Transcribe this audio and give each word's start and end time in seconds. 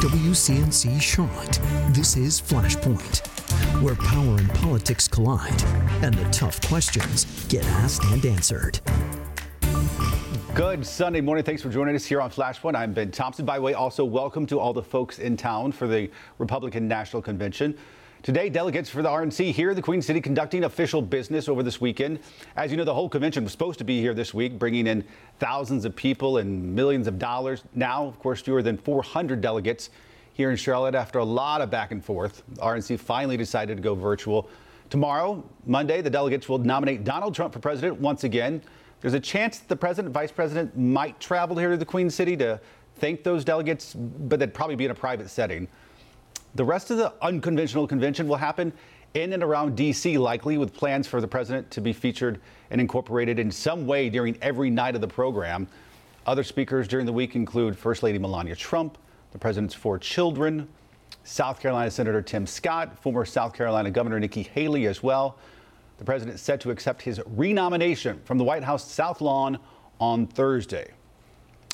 WCNC 0.00 0.98
Charlotte. 0.98 1.60
This 1.94 2.16
is 2.16 2.40
Flashpoint, 2.40 3.20
where 3.82 3.94
power 3.94 4.38
and 4.38 4.48
politics 4.54 5.06
collide 5.06 5.62
and 6.02 6.14
the 6.14 6.24
tough 6.30 6.58
questions 6.66 7.26
get 7.50 7.66
asked 7.66 8.02
and 8.04 8.24
answered. 8.24 8.80
Good 10.54 10.86
Sunday 10.86 11.20
morning. 11.20 11.44
Thanks 11.44 11.60
for 11.60 11.68
joining 11.68 11.94
us 11.94 12.06
here 12.06 12.22
on 12.22 12.30
Flashpoint. 12.30 12.76
I'm 12.76 12.94
Ben 12.94 13.10
Thompson. 13.10 13.44
By 13.44 13.56
the 13.56 13.62
way, 13.62 13.74
also 13.74 14.02
welcome 14.02 14.46
to 14.46 14.58
all 14.58 14.72
the 14.72 14.82
folks 14.82 15.18
in 15.18 15.36
town 15.36 15.70
for 15.70 15.86
the 15.86 16.10
Republican 16.38 16.88
National 16.88 17.20
Convention. 17.20 17.76
Today, 18.22 18.50
delegates 18.50 18.90
for 18.90 19.00
the 19.00 19.08
RNC 19.08 19.50
here 19.52 19.70
in 19.70 19.76
the 19.76 19.80
Queen 19.80 20.02
City 20.02 20.20
conducting 20.20 20.64
official 20.64 21.00
business 21.00 21.48
over 21.48 21.62
this 21.62 21.80
weekend. 21.80 22.18
As 22.54 22.70
you 22.70 22.76
know, 22.76 22.84
the 22.84 22.92
whole 22.92 23.08
convention 23.08 23.44
was 23.44 23.52
supposed 23.52 23.78
to 23.78 23.84
be 23.84 23.98
here 24.02 24.12
this 24.12 24.34
week, 24.34 24.58
bringing 24.58 24.86
in 24.86 25.06
thousands 25.38 25.86
of 25.86 25.96
people 25.96 26.36
and 26.36 26.74
millions 26.74 27.06
of 27.06 27.18
dollars. 27.18 27.64
Now, 27.74 28.04
of 28.04 28.18
course, 28.18 28.42
fewer 28.42 28.60
than 28.60 28.76
400 28.76 29.40
delegates 29.40 29.88
here 30.34 30.50
in 30.50 30.58
Charlotte 30.58 30.94
after 30.94 31.18
a 31.18 31.24
lot 31.24 31.62
of 31.62 31.70
back 31.70 31.92
and 31.92 32.04
forth. 32.04 32.42
The 32.50 32.60
RNC 32.60 33.00
finally 33.00 33.38
decided 33.38 33.78
to 33.78 33.82
go 33.82 33.94
virtual. 33.94 34.50
Tomorrow, 34.90 35.42
Monday, 35.64 36.02
the 36.02 36.10
delegates 36.10 36.46
will 36.46 36.58
nominate 36.58 37.04
Donald 37.04 37.34
Trump 37.34 37.54
for 37.54 37.60
president 37.60 37.98
once 38.02 38.24
again. 38.24 38.60
There's 39.00 39.14
a 39.14 39.20
chance 39.20 39.60
that 39.60 39.68
the 39.68 39.76
president, 39.76 40.12
vice 40.12 40.30
president 40.30 40.76
might 40.76 41.18
travel 41.20 41.56
here 41.56 41.70
to 41.70 41.78
the 41.78 41.86
Queen 41.86 42.10
City 42.10 42.36
to 42.36 42.60
thank 42.96 43.24
those 43.24 43.46
delegates, 43.46 43.94
but 43.94 44.38
that'd 44.38 44.52
probably 44.52 44.76
be 44.76 44.84
in 44.84 44.90
a 44.90 44.94
private 44.94 45.30
setting. 45.30 45.68
The 46.54 46.64
rest 46.64 46.90
of 46.90 46.96
the 46.96 47.12
unconventional 47.22 47.86
convention 47.86 48.26
will 48.26 48.36
happen 48.36 48.72
in 49.14 49.32
and 49.32 49.42
around 49.42 49.76
D.C., 49.76 50.18
likely 50.18 50.58
with 50.58 50.74
plans 50.74 51.06
for 51.06 51.20
the 51.20 51.28
president 51.28 51.70
to 51.72 51.80
be 51.80 51.92
featured 51.92 52.40
and 52.70 52.80
incorporated 52.80 53.38
in 53.38 53.50
some 53.50 53.86
way 53.86 54.08
during 54.08 54.36
every 54.42 54.70
night 54.70 54.94
of 54.94 55.00
the 55.00 55.08
program. 55.08 55.68
Other 56.26 56.44
speakers 56.44 56.86
during 56.86 57.06
the 57.06 57.12
week 57.12 57.34
include 57.34 57.76
First 57.76 58.02
Lady 58.02 58.18
Melania 58.18 58.54
Trump, 58.54 58.98
the 59.32 59.38
president's 59.38 59.74
four 59.74 59.98
children, 59.98 60.68
South 61.24 61.60
Carolina 61.60 61.90
Senator 61.90 62.22
Tim 62.22 62.46
Scott, 62.46 62.98
former 62.98 63.24
South 63.24 63.52
Carolina 63.52 63.90
Governor 63.90 64.18
Nikki 64.20 64.42
Haley 64.42 64.86
as 64.86 65.02
well. 65.02 65.38
The 65.98 66.04
president 66.04 66.36
is 66.36 66.40
set 66.40 66.60
to 66.62 66.70
accept 66.70 67.02
his 67.02 67.20
renomination 67.26 68.20
from 68.24 68.38
the 68.38 68.44
White 68.44 68.64
House 68.64 68.90
South 68.90 69.20
Lawn 69.20 69.58
on 70.00 70.26
Thursday. 70.26 70.90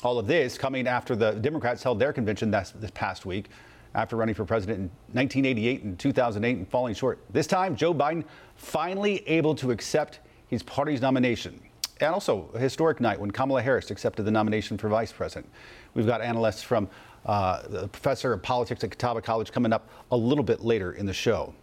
All 0.03 0.19
of 0.19 0.27
this 0.27 0.57
coming 0.57 0.87
after 0.87 1.15
the 1.15 1.31
Democrats 1.31 1.81
held 1.81 1.99
their 1.99 2.13
convention 2.13 2.51
this 2.51 2.73
past 2.93 3.25
week 3.25 3.49
after 3.97 4.15
running 4.15 4.35
for 4.35 4.45
president 4.45 4.77
in 4.77 4.83
1988 5.13 5.83
and 5.83 5.99
2008 5.99 6.57
and 6.57 6.69
falling 6.69 6.93
short. 6.93 7.19
This 7.31 7.47
time, 7.47 7.75
Joe 7.75 7.93
Biden 7.93 8.23
finally 8.55 9.27
able 9.27 9.55
to 9.55 9.71
accept 9.71 10.19
his 10.47 10.61
party's 10.63 11.01
nomination. 11.01 11.59
And 11.99 12.13
also 12.13 12.47
a 12.53 12.59
historic 12.59 13.01
night 13.01 13.19
when 13.19 13.31
Kamala 13.31 13.63
Harris 13.63 13.89
accepted 13.89 14.23
the 14.23 14.31
nomination 14.31 14.77
for 14.77 14.87
vice 14.87 15.11
president. 15.11 15.51
We've 15.95 16.05
got 16.05 16.21
analysts 16.21 16.61
from 16.61 16.87
uh, 17.25 17.67
the 17.67 17.87
professor 17.87 18.31
of 18.33 18.43
politics 18.43 18.83
at 18.83 18.91
Catawba 18.91 19.21
College 19.23 19.51
coming 19.51 19.73
up 19.73 19.89
a 20.11 20.17
little 20.17 20.43
bit 20.43 20.61
later 20.61 20.93
in 20.93 21.07
the 21.07 21.13
show. 21.13 21.55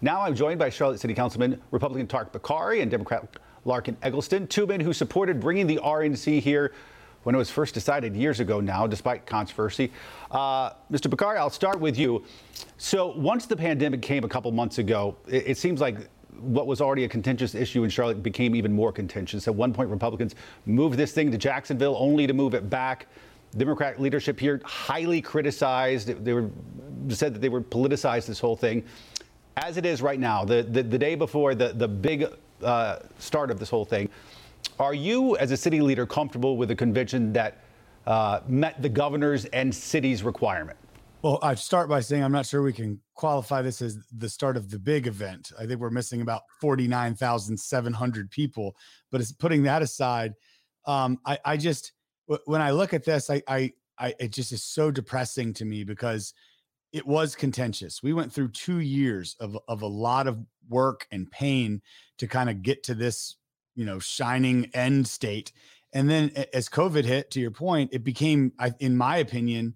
Now 0.00 0.20
I'm 0.22 0.36
joined 0.36 0.60
by 0.60 0.70
Charlotte 0.70 1.00
City 1.00 1.12
Councilman 1.12 1.60
Republican 1.72 2.06
Tariq 2.06 2.30
Bokhari 2.30 2.82
and 2.82 2.90
Democrat 2.90 3.36
Larken 3.66 3.96
Egleston, 4.02 4.46
two 4.46 4.64
men 4.64 4.78
who 4.78 4.92
supported 4.92 5.40
bringing 5.40 5.66
the 5.66 5.78
RNC 5.78 6.40
here 6.40 6.72
when 7.28 7.34
it 7.34 7.38
was 7.38 7.50
first 7.50 7.74
decided 7.74 8.16
years 8.16 8.40
ago 8.40 8.58
now, 8.58 8.86
despite 8.86 9.26
controversy. 9.26 9.92
Uh, 10.30 10.70
Mr. 10.90 11.14
Bokhari, 11.14 11.36
I'll 11.36 11.50
start 11.50 11.78
with 11.78 11.98
you. 11.98 12.24
So 12.78 13.14
once 13.18 13.44
the 13.44 13.54
pandemic 13.54 14.00
came 14.00 14.24
a 14.24 14.28
couple 14.28 14.50
months 14.50 14.78
ago, 14.78 15.14
it, 15.26 15.48
it 15.48 15.58
seems 15.58 15.78
like 15.78 16.08
what 16.40 16.66
was 16.66 16.80
already 16.80 17.04
a 17.04 17.08
contentious 17.08 17.54
issue 17.54 17.84
in 17.84 17.90
Charlotte 17.90 18.22
became 18.22 18.54
even 18.54 18.72
more 18.72 18.92
contentious. 18.92 19.46
At 19.46 19.54
one 19.54 19.74
point, 19.74 19.90
Republicans 19.90 20.36
moved 20.64 20.96
this 20.96 21.12
thing 21.12 21.30
to 21.30 21.36
Jacksonville 21.36 21.96
only 21.98 22.26
to 22.26 22.32
move 22.32 22.54
it 22.54 22.70
back. 22.70 23.08
Democrat 23.54 24.00
leadership 24.00 24.40
here 24.40 24.62
highly 24.64 25.20
criticized. 25.20 26.24
They 26.24 26.32
were 26.32 26.48
said 27.10 27.34
that 27.34 27.42
they 27.42 27.50
were 27.50 27.60
politicized 27.60 28.24
this 28.24 28.40
whole 28.40 28.56
thing. 28.56 28.82
As 29.58 29.76
it 29.76 29.84
is 29.84 30.00
right 30.00 30.18
now, 30.18 30.46
the, 30.46 30.62
the, 30.62 30.82
the 30.82 30.98
day 30.98 31.14
before 31.14 31.54
the, 31.54 31.74
the 31.74 31.88
big 31.88 32.24
uh, 32.62 33.00
start 33.18 33.50
of 33.50 33.58
this 33.58 33.68
whole 33.68 33.84
thing, 33.84 34.08
are 34.78 34.94
you, 34.94 35.36
as 35.36 35.50
a 35.50 35.56
city 35.56 35.80
leader, 35.80 36.06
comfortable 36.06 36.56
with 36.56 36.70
a 36.70 36.76
convention 36.76 37.32
that 37.32 37.58
uh, 38.06 38.40
met 38.46 38.80
the 38.80 38.88
governor's 38.88 39.44
and 39.46 39.74
city's 39.74 40.22
requirement? 40.22 40.78
Well, 41.22 41.40
I'd 41.42 41.58
start 41.58 41.88
by 41.88 42.00
saying 42.00 42.22
I'm 42.22 42.32
not 42.32 42.46
sure 42.46 42.62
we 42.62 42.72
can 42.72 43.00
qualify 43.14 43.60
this 43.60 43.82
as 43.82 43.98
the 44.16 44.28
start 44.28 44.56
of 44.56 44.70
the 44.70 44.78
big 44.78 45.08
event. 45.08 45.50
I 45.58 45.66
think 45.66 45.80
we're 45.80 45.90
missing 45.90 46.20
about 46.20 46.42
49,700 46.60 48.30
people. 48.30 48.76
But 49.10 49.20
it's 49.20 49.32
putting 49.32 49.64
that 49.64 49.82
aside, 49.82 50.34
um, 50.86 51.18
I, 51.26 51.38
I, 51.44 51.56
just 51.56 51.92
when 52.44 52.60
I 52.60 52.70
look 52.70 52.94
at 52.94 53.04
this, 53.04 53.30
I, 53.30 53.42
I, 53.48 53.72
I, 53.98 54.14
it 54.20 54.32
just 54.32 54.52
is 54.52 54.62
so 54.62 54.92
depressing 54.92 55.52
to 55.54 55.64
me 55.64 55.82
because 55.82 56.34
it 56.92 57.04
was 57.04 57.34
contentious. 57.34 58.02
We 58.02 58.12
went 58.12 58.32
through 58.32 58.48
two 58.48 58.78
years 58.78 59.36
of 59.40 59.58
of 59.68 59.82
a 59.82 59.86
lot 59.86 60.26
of 60.26 60.38
work 60.68 61.06
and 61.10 61.30
pain 61.30 61.82
to 62.18 62.26
kind 62.26 62.48
of 62.48 62.62
get 62.62 62.82
to 62.84 62.94
this 62.94 63.36
you 63.78 63.86
know 63.86 63.98
shining 63.98 64.70
end 64.74 65.06
state. 65.06 65.52
And 65.94 66.10
then 66.10 66.32
as 66.52 66.68
covid 66.68 67.04
hit 67.04 67.30
to 67.30 67.40
your 67.40 67.50
point 67.50 67.90
it 67.94 68.04
became 68.04 68.52
in 68.80 68.96
my 68.96 69.18
opinion 69.18 69.74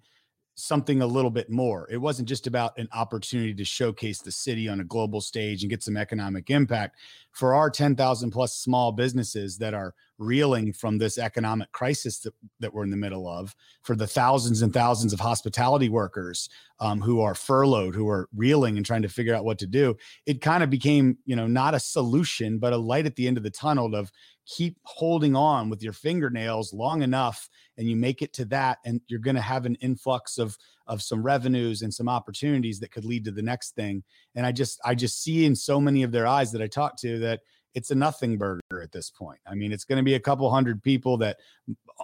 something 0.54 1.00
a 1.00 1.06
little 1.06 1.30
bit 1.30 1.50
more. 1.50 1.88
It 1.90 1.96
wasn't 1.96 2.28
just 2.28 2.46
about 2.46 2.76
an 2.78 2.88
opportunity 2.92 3.54
to 3.54 3.64
showcase 3.64 4.20
the 4.20 4.32
city 4.32 4.68
on 4.68 4.80
a 4.80 4.84
global 4.84 5.20
stage 5.20 5.62
and 5.62 5.70
get 5.70 5.82
some 5.82 5.96
economic 5.96 6.50
impact. 6.50 6.98
For 7.30 7.54
our 7.54 7.70
10,000 7.70 8.30
plus 8.30 8.54
small 8.54 8.92
businesses 8.92 9.56
that 9.58 9.72
are 9.72 9.94
reeling 10.22 10.72
from 10.72 10.98
this 10.98 11.18
economic 11.18 11.70
crisis 11.72 12.20
that, 12.20 12.34
that 12.60 12.72
we're 12.72 12.84
in 12.84 12.90
the 12.90 12.96
middle 12.96 13.28
of, 13.28 13.54
for 13.82 13.96
the 13.96 14.06
thousands 14.06 14.62
and 14.62 14.72
thousands 14.72 15.12
of 15.12 15.20
hospitality 15.20 15.88
workers 15.88 16.48
um, 16.80 17.00
who 17.00 17.20
are 17.20 17.34
furloughed, 17.34 17.94
who 17.94 18.08
are 18.08 18.28
reeling 18.34 18.76
and 18.76 18.86
trying 18.86 19.02
to 19.02 19.08
figure 19.08 19.34
out 19.34 19.44
what 19.44 19.58
to 19.58 19.66
do, 19.66 19.96
it 20.26 20.40
kind 20.40 20.62
of 20.62 20.70
became, 20.70 21.18
you 21.24 21.36
know, 21.36 21.46
not 21.46 21.74
a 21.74 21.80
solution, 21.80 22.58
but 22.58 22.72
a 22.72 22.76
light 22.76 23.06
at 23.06 23.16
the 23.16 23.26
end 23.26 23.36
of 23.36 23.42
the 23.42 23.50
tunnel 23.50 23.94
of 23.94 24.10
keep 24.46 24.78
holding 24.82 25.36
on 25.36 25.70
with 25.70 25.82
your 25.82 25.92
fingernails 25.92 26.72
long 26.72 27.02
enough 27.02 27.48
and 27.78 27.88
you 27.88 27.96
make 27.96 28.22
it 28.22 28.32
to 28.32 28.44
that 28.44 28.78
and 28.84 29.00
you're 29.06 29.20
going 29.20 29.36
to 29.36 29.42
have 29.42 29.66
an 29.66 29.76
influx 29.76 30.38
of 30.38 30.56
of 30.88 31.00
some 31.00 31.22
revenues 31.22 31.82
and 31.82 31.94
some 31.94 32.08
opportunities 32.08 32.80
that 32.80 32.90
could 32.90 33.04
lead 33.04 33.24
to 33.24 33.30
the 33.30 33.42
next 33.42 33.74
thing. 33.76 34.02
And 34.34 34.44
i 34.44 34.52
just 34.52 34.80
i 34.84 34.94
just 34.94 35.22
see 35.22 35.44
in 35.44 35.54
so 35.54 35.80
many 35.80 36.02
of 36.02 36.12
their 36.12 36.26
eyes 36.26 36.50
that 36.52 36.62
i 36.62 36.66
talk 36.66 36.96
to 36.98 37.18
that 37.20 37.40
it's 37.74 37.90
a 37.90 37.94
nothing 37.94 38.36
burger 38.36 38.82
at 38.82 38.92
this 38.92 39.10
point. 39.10 39.40
I 39.46 39.54
mean, 39.54 39.72
it's 39.72 39.84
going 39.84 39.96
to 39.96 40.02
be 40.02 40.14
a 40.14 40.20
couple 40.20 40.50
hundred 40.50 40.82
people 40.82 41.16
that 41.18 41.38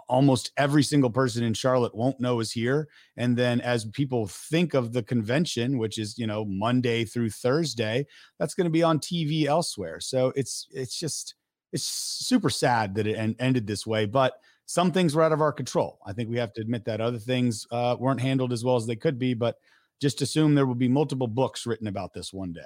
almost 0.08 0.52
every 0.56 0.82
single 0.82 1.10
person 1.10 1.44
in 1.44 1.54
Charlotte 1.54 1.94
won't 1.94 2.20
know 2.20 2.40
is 2.40 2.52
here. 2.52 2.88
And 3.16 3.36
then 3.36 3.60
as 3.60 3.84
people 3.84 4.26
think 4.26 4.74
of 4.74 4.92
the 4.92 5.02
convention, 5.02 5.78
which 5.78 5.98
is, 5.98 6.18
you 6.18 6.26
know, 6.26 6.44
Monday 6.44 7.04
through 7.04 7.30
Thursday, 7.30 8.06
that's 8.38 8.54
going 8.54 8.66
to 8.66 8.70
be 8.70 8.82
on 8.82 8.98
TV 8.98 9.44
elsewhere. 9.44 10.00
So 10.00 10.32
it's 10.36 10.66
it's 10.70 10.98
just 10.98 11.34
it's 11.72 11.84
super 11.84 12.50
sad 12.50 12.94
that 12.94 13.06
it 13.06 13.16
en- 13.16 13.36
ended 13.38 13.66
this 13.66 13.86
way, 13.86 14.06
but 14.06 14.34
some 14.66 14.92
things 14.92 15.14
were 15.14 15.22
out 15.22 15.32
of 15.32 15.40
our 15.40 15.52
control. 15.52 15.98
I 16.06 16.12
think 16.12 16.28
we 16.28 16.38
have 16.38 16.52
to 16.54 16.60
admit 16.60 16.84
that 16.86 17.00
other 17.00 17.18
things 17.18 17.66
uh, 17.70 17.96
weren't 17.98 18.20
handled 18.20 18.52
as 18.52 18.64
well 18.64 18.76
as 18.76 18.86
they 18.86 18.96
could 18.96 19.18
be, 19.18 19.34
but 19.34 19.56
just 20.00 20.22
assume 20.22 20.54
there 20.54 20.66
will 20.66 20.74
be 20.74 20.88
multiple 20.88 21.26
books 21.26 21.66
written 21.66 21.86
about 21.86 22.12
this 22.12 22.32
one 22.32 22.52
day. 22.52 22.60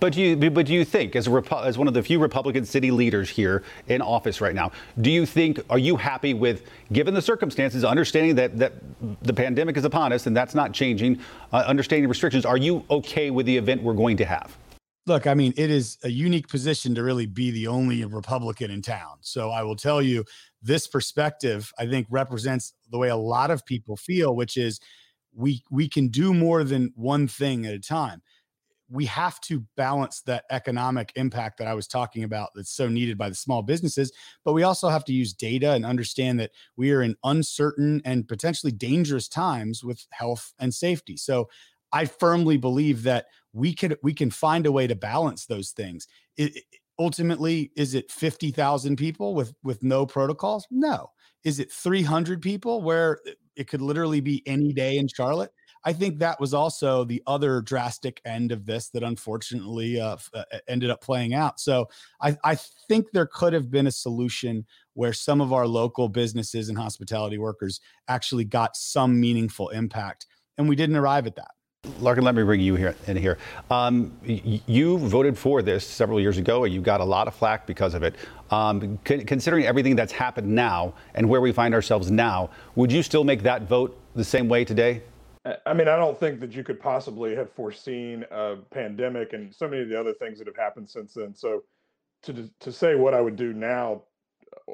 But 0.00 0.12
do 0.12 0.22
you, 0.22 0.50
but 0.50 0.66
do 0.66 0.72
you 0.72 0.84
think, 0.84 1.16
as, 1.16 1.28
as 1.28 1.78
one 1.78 1.88
of 1.88 1.94
the 1.94 2.02
few 2.02 2.18
Republican 2.20 2.64
city 2.64 2.90
leaders 2.90 3.28
here 3.28 3.64
in 3.88 4.00
office 4.00 4.40
right 4.40 4.54
now, 4.54 4.70
do 5.00 5.10
you 5.10 5.26
think, 5.26 5.60
are 5.70 5.78
you 5.78 5.96
happy 5.96 6.34
with, 6.34 6.62
given 6.92 7.14
the 7.14 7.22
circumstances, 7.22 7.84
understanding 7.84 8.36
that, 8.36 8.56
that 8.58 8.74
the 9.22 9.34
pandemic 9.34 9.76
is 9.76 9.84
upon 9.84 10.12
us 10.12 10.26
and 10.26 10.36
that's 10.36 10.54
not 10.54 10.72
changing, 10.72 11.20
uh, 11.52 11.64
understanding 11.66 12.08
restrictions, 12.08 12.46
are 12.46 12.56
you 12.56 12.84
okay 12.90 13.30
with 13.30 13.46
the 13.46 13.56
event 13.56 13.82
we're 13.82 13.92
going 13.94 14.16
to 14.16 14.24
have? 14.24 14.56
Look, 15.06 15.26
I 15.26 15.34
mean, 15.34 15.54
it 15.56 15.70
is 15.70 15.96
a 16.04 16.10
unique 16.10 16.48
position 16.48 16.94
to 16.94 17.02
really 17.02 17.26
be 17.26 17.50
the 17.50 17.66
only 17.66 18.04
Republican 18.04 18.70
in 18.70 18.82
town. 18.82 19.16
So 19.22 19.50
I 19.50 19.62
will 19.62 19.76
tell 19.76 20.02
you, 20.02 20.24
this 20.62 20.86
perspective, 20.86 21.72
I 21.78 21.86
think, 21.86 22.06
represents 22.10 22.74
the 22.90 22.98
way 22.98 23.08
a 23.08 23.16
lot 23.16 23.50
of 23.50 23.64
people 23.64 23.96
feel, 23.96 24.36
which 24.36 24.56
is 24.56 24.80
we 25.34 25.62
we 25.70 25.88
can 25.88 26.08
do 26.08 26.34
more 26.34 26.62
than 26.62 26.92
one 26.94 27.26
thing 27.26 27.64
at 27.64 27.72
a 27.72 27.78
time 27.78 28.22
we 28.90 29.04
have 29.06 29.40
to 29.42 29.64
balance 29.76 30.22
that 30.22 30.44
economic 30.50 31.12
impact 31.16 31.58
that 31.58 31.66
I 31.66 31.74
was 31.74 31.86
talking 31.86 32.24
about 32.24 32.50
that's 32.54 32.72
so 32.72 32.88
needed 32.88 33.18
by 33.18 33.28
the 33.28 33.34
small 33.34 33.62
businesses. 33.62 34.12
But 34.44 34.54
we 34.54 34.62
also 34.62 34.88
have 34.88 35.04
to 35.06 35.12
use 35.12 35.32
data 35.32 35.72
and 35.72 35.84
understand 35.84 36.40
that 36.40 36.52
we 36.76 36.92
are 36.92 37.02
in 37.02 37.16
uncertain 37.24 38.00
and 38.04 38.26
potentially 38.26 38.72
dangerous 38.72 39.28
times 39.28 39.84
with 39.84 40.06
health 40.10 40.54
and 40.58 40.72
safety. 40.72 41.16
So 41.16 41.48
I 41.92 42.06
firmly 42.06 42.56
believe 42.56 43.02
that 43.04 43.26
we 43.52 43.74
could 43.74 43.98
we 44.02 44.14
can 44.14 44.30
find 44.30 44.66
a 44.66 44.72
way 44.72 44.86
to 44.86 44.94
balance 44.94 45.46
those 45.46 45.70
things. 45.70 46.06
It, 46.36 46.64
ultimately, 46.98 47.72
is 47.76 47.94
it 47.94 48.10
fifty 48.10 48.50
thousand 48.50 48.96
people 48.96 49.34
with 49.34 49.54
with 49.62 49.82
no 49.82 50.06
protocols? 50.06 50.66
No. 50.70 51.10
Is 51.44 51.60
it 51.60 51.72
three 51.72 52.02
hundred 52.02 52.42
people 52.42 52.82
where 52.82 53.20
it 53.56 53.68
could 53.68 53.80
literally 53.82 54.20
be 54.20 54.42
any 54.46 54.72
day 54.72 54.98
in 54.98 55.08
Charlotte? 55.08 55.50
I 55.84 55.92
think 55.92 56.18
that 56.18 56.40
was 56.40 56.54
also 56.54 57.04
the 57.04 57.22
other 57.26 57.60
drastic 57.60 58.20
end 58.24 58.52
of 58.52 58.66
this 58.66 58.88
that 58.90 59.02
unfortunately 59.02 60.00
uh, 60.00 60.16
uh 60.34 60.44
ended 60.66 60.90
up 60.90 61.00
playing 61.00 61.34
out. 61.34 61.60
So 61.60 61.88
I, 62.20 62.36
I 62.44 62.56
think 62.88 63.10
there 63.12 63.26
could 63.26 63.52
have 63.52 63.70
been 63.70 63.86
a 63.86 63.92
solution 63.92 64.66
where 64.94 65.12
some 65.12 65.40
of 65.40 65.52
our 65.52 65.66
local 65.66 66.08
businesses 66.08 66.68
and 66.68 66.76
hospitality 66.76 67.38
workers 67.38 67.80
actually 68.08 68.44
got 68.44 68.76
some 68.76 69.20
meaningful 69.20 69.68
impact 69.70 70.26
and 70.58 70.68
we 70.68 70.76
didn't 70.76 70.96
arrive 70.96 71.26
at 71.26 71.36
that. 71.36 71.52
Larken, 72.00 72.22
let 72.22 72.34
me 72.34 72.42
bring 72.42 72.60
you 72.60 72.74
here 72.74 72.96
in 73.06 73.16
here. 73.16 73.38
Um, 73.70 74.12
you 74.24 74.98
voted 74.98 75.38
for 75.38 75.62
this 75.62 75.86
several 75.86 76.20
years 76.20 76.36
ago, 76.36 76.64
and 76.64 76.74
you 76.74 76.80
got 76.80 77.00
a 77.00 77.04
lot 77.04 77.28
of 77.28 77.34
flack 77.34 77.66
because 77.66 77.94
of 77.94 78.02
it. 78.02 78.16
Um, 78.50 78.98
considering 79.04 79.64
everything 79.64 79.94
that's 79.94 80.12
happened 80.12 80.48
now 80.48 80.94
and 81.14 81.28
where 81.28 81.40
we 81.40 81.52
find 81.52 81.74
ourselves 81.74 82.10
now, 82.10 82.50
would 82.74 82.90
you 82.90 83.02
still 83.02 83.22
make 83.22 83.42
that 83.44 83.62
vote 83.62 83.98
the 84.16 84.24
same 84.24 84.48
way 84.48 84.64
today? 84.64 85.02
I 85.66 85.72
mean, 85.72 85.88
I 85.88 85.96
don't 85.96 86.18
think 86.18 86.40
that 86.40 86.52
you 86.52 86.64
could 86.64 86.80
possibly 86.80 87.34
have 87.36 87.52
foreseen 87.52 88.24
a 88.30 88.56
pandemic 88.70 89.32
and 89.32 89.54
so 89.54 89.68
many 89.68 89.82
of 89.82 89.88
the 89.88 89.98
other 89.98 90.14
things 90.14 90.38
that 90.38 90.46
have 90.46 90.56
happened 90.56 90.88
since 90.88 91.14
then. 91.14 91.34
So, 91.34 91.62
to 92.22 92.50
to 92.60 92.72
say 92.72 92.96
what 92.96 93.14
I 93.14 93.20
would 93.20 93.36
do 93.36 93.52
now 93.52 94.02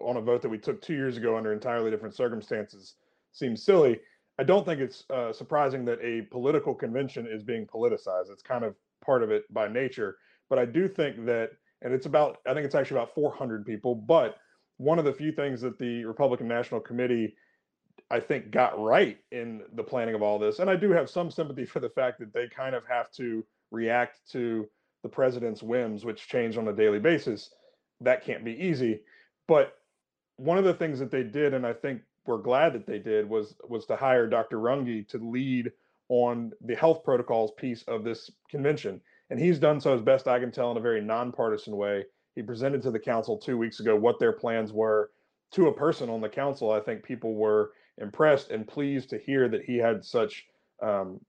on 0.00 0.16
a 0.16 0.20
vote 0.20 0.42
that 0.42 0.48
we 0.48 0.58
took 0.58 0.80
two 0.80 0.94
years 0.94 1.16
ago 1.16 1.36
under 1.36 1.52
entirely 1.52 1.90
different 1.90 2.14
circumstances 2.14 2.94
seems 3.32 3.64
silly. 3.64 4.00
I 4.38 4.44
don't 4.44 4.64
think 4.64 4.80
it's 4.80 5.04
uh, 5.10 5.32
surprising 5.32 5.84
that 5.84 6.00
a 6.02 6.22
political 6.22 6.74
convention 6.74 7.26
is 7.30 7.42
being 7.42 7.66
politicized. 7.66 8.30
It's 8.30 8.42
kind 8.42 8.64
of 8.64 8.74
part 9.04 9.22
of 9.22 9.30
it 9.30 9.44
by 9.52 9.68
nature. 9.68 10.16
But 10.48 10.58
I 10.58 10.64
do 10.64 10.88
think 10.88 11.24
that, 11.26 11.50
and 11.82 11.92
it's 11.92 12.06
about, 12.06 12.38
I 12.46 12.54
think 12.54 12.66
it's 12.66 12.74
actually 12.74 12.98
about 12.98 13.14
400 13.14 13.64
people. 13.64 13.94
But 13.94 14.36
one 14.78 14.98
of 14.98 15.04
the 15.04 15.12
few 15.12 15.32
things 15.32 15.60
that 15.60 15.78
the 15.78 16.04
Republican 16.04 16.48
National 16.48 16.80
Committee, 16.80 17.34
I 18.10 18.20
think, 18.20 18.50
got 18.50 18.78
right 18.80 19.18
in 19.32 19.62
the 19.74 19.82
planning 19.82 20.14
of 20.14 20.22
all 20.22 20.38
this, 20.38 20.58
and 20.58 20.70
I 20.70 20.76
do 20.76 20.90
have 20.92 21.10
some 21.10 21.30
sympathy 21.30 21.64
for 21.64 21.80
the 21.80 21.88
fact 21.88 22.18
that 22.20 22.32
they 22.32 22.48
kind 22.48 22.74
of 22.74 22.84
have 22.86 23.10
to 23.12 23.44
react 23.70 24.20
to 24.32 24.68
the 25.02 25.08
president's 25.08 25.62
whims, 25.62 26.04
which 26.04 26.28
change 26.28 26.56
on 26.56 26.68
a 26.68 26.72
daily 26.72 26.98
basis. 26.98 27.50
That 28.00 28.24
can't 28.24 28.44
be 28.44 28.52
easy. 28.52 29.00
But 29.48 29.74
one 30.36 30.58
of 30.58 30.64
the 30.64 30.74
things 30.74 30.98
that 30.98 31.10
they 31.10 31.22
did, 31.22 31.54
and 31.54 31.66
I 31.66 31.72
think 31.72 32.02
we're 32.26 32.38
glad 32.38 32.72
that 32.72 32.86
they 32.86 32.98
did 32.98 33.28
was 33.28 33.54
was 33.68 33.86
to 33.86 33.96
hire 33.96 34.26
Dr. 34.26 34.58
Runge 34.58 35.06
to 35.08 35.18
lead 35.18 35.70
on 36.08 36.52
the 36.60 36.74
health 36.74 37.04
protocols 37.04 37.52
piece 37.56 37.82
of 37.84 38.04
this 38.04 38.30
convention. 38.50 39.00
And 39.30 39.40
he's 39.40 39.58
done 39.58 39.80
so 39.80 39.94
as 39.94 40.02
best 40.02 40.28
I 40.28 40.38
can 40.38 40.52
tell 40.52 40.70
in 40.70 40.76
a 40.76 40.80
very 40.80 41.00
nonpartisan 41.00 41.76
way. 41.76 42.04
He 42.34 42.42
presented 42.42 42.82
to 42.82 42.90
the 42.90 42.98
council 42.98 43.38
two 43.38 43.56
weeks 43.56 43.80
ago 43.80 43.96
what 43.96 44.18
their 44.18 44.32
plans 44.32 44.72
were 44.72 45.10
to 45.52 45.68
a 45.68 45.74
person 45.74 46.10
on 46.10 46.20
the 46.20 46.28
council. 46.28 46.70
I 46.70 46.80
think 46.80 47.04
people 47.04 47.34
were 47.34 47.72
impressed 47.98 48.50
and 48.50 48.66
pleased 48.66 49.10
to 49.10 49.18
hear 49.18 49.48
that 49.48 49.64
he 49.64 49.76
had 49.76 50.04
such 50.04 50.46
um, 50.82 51.20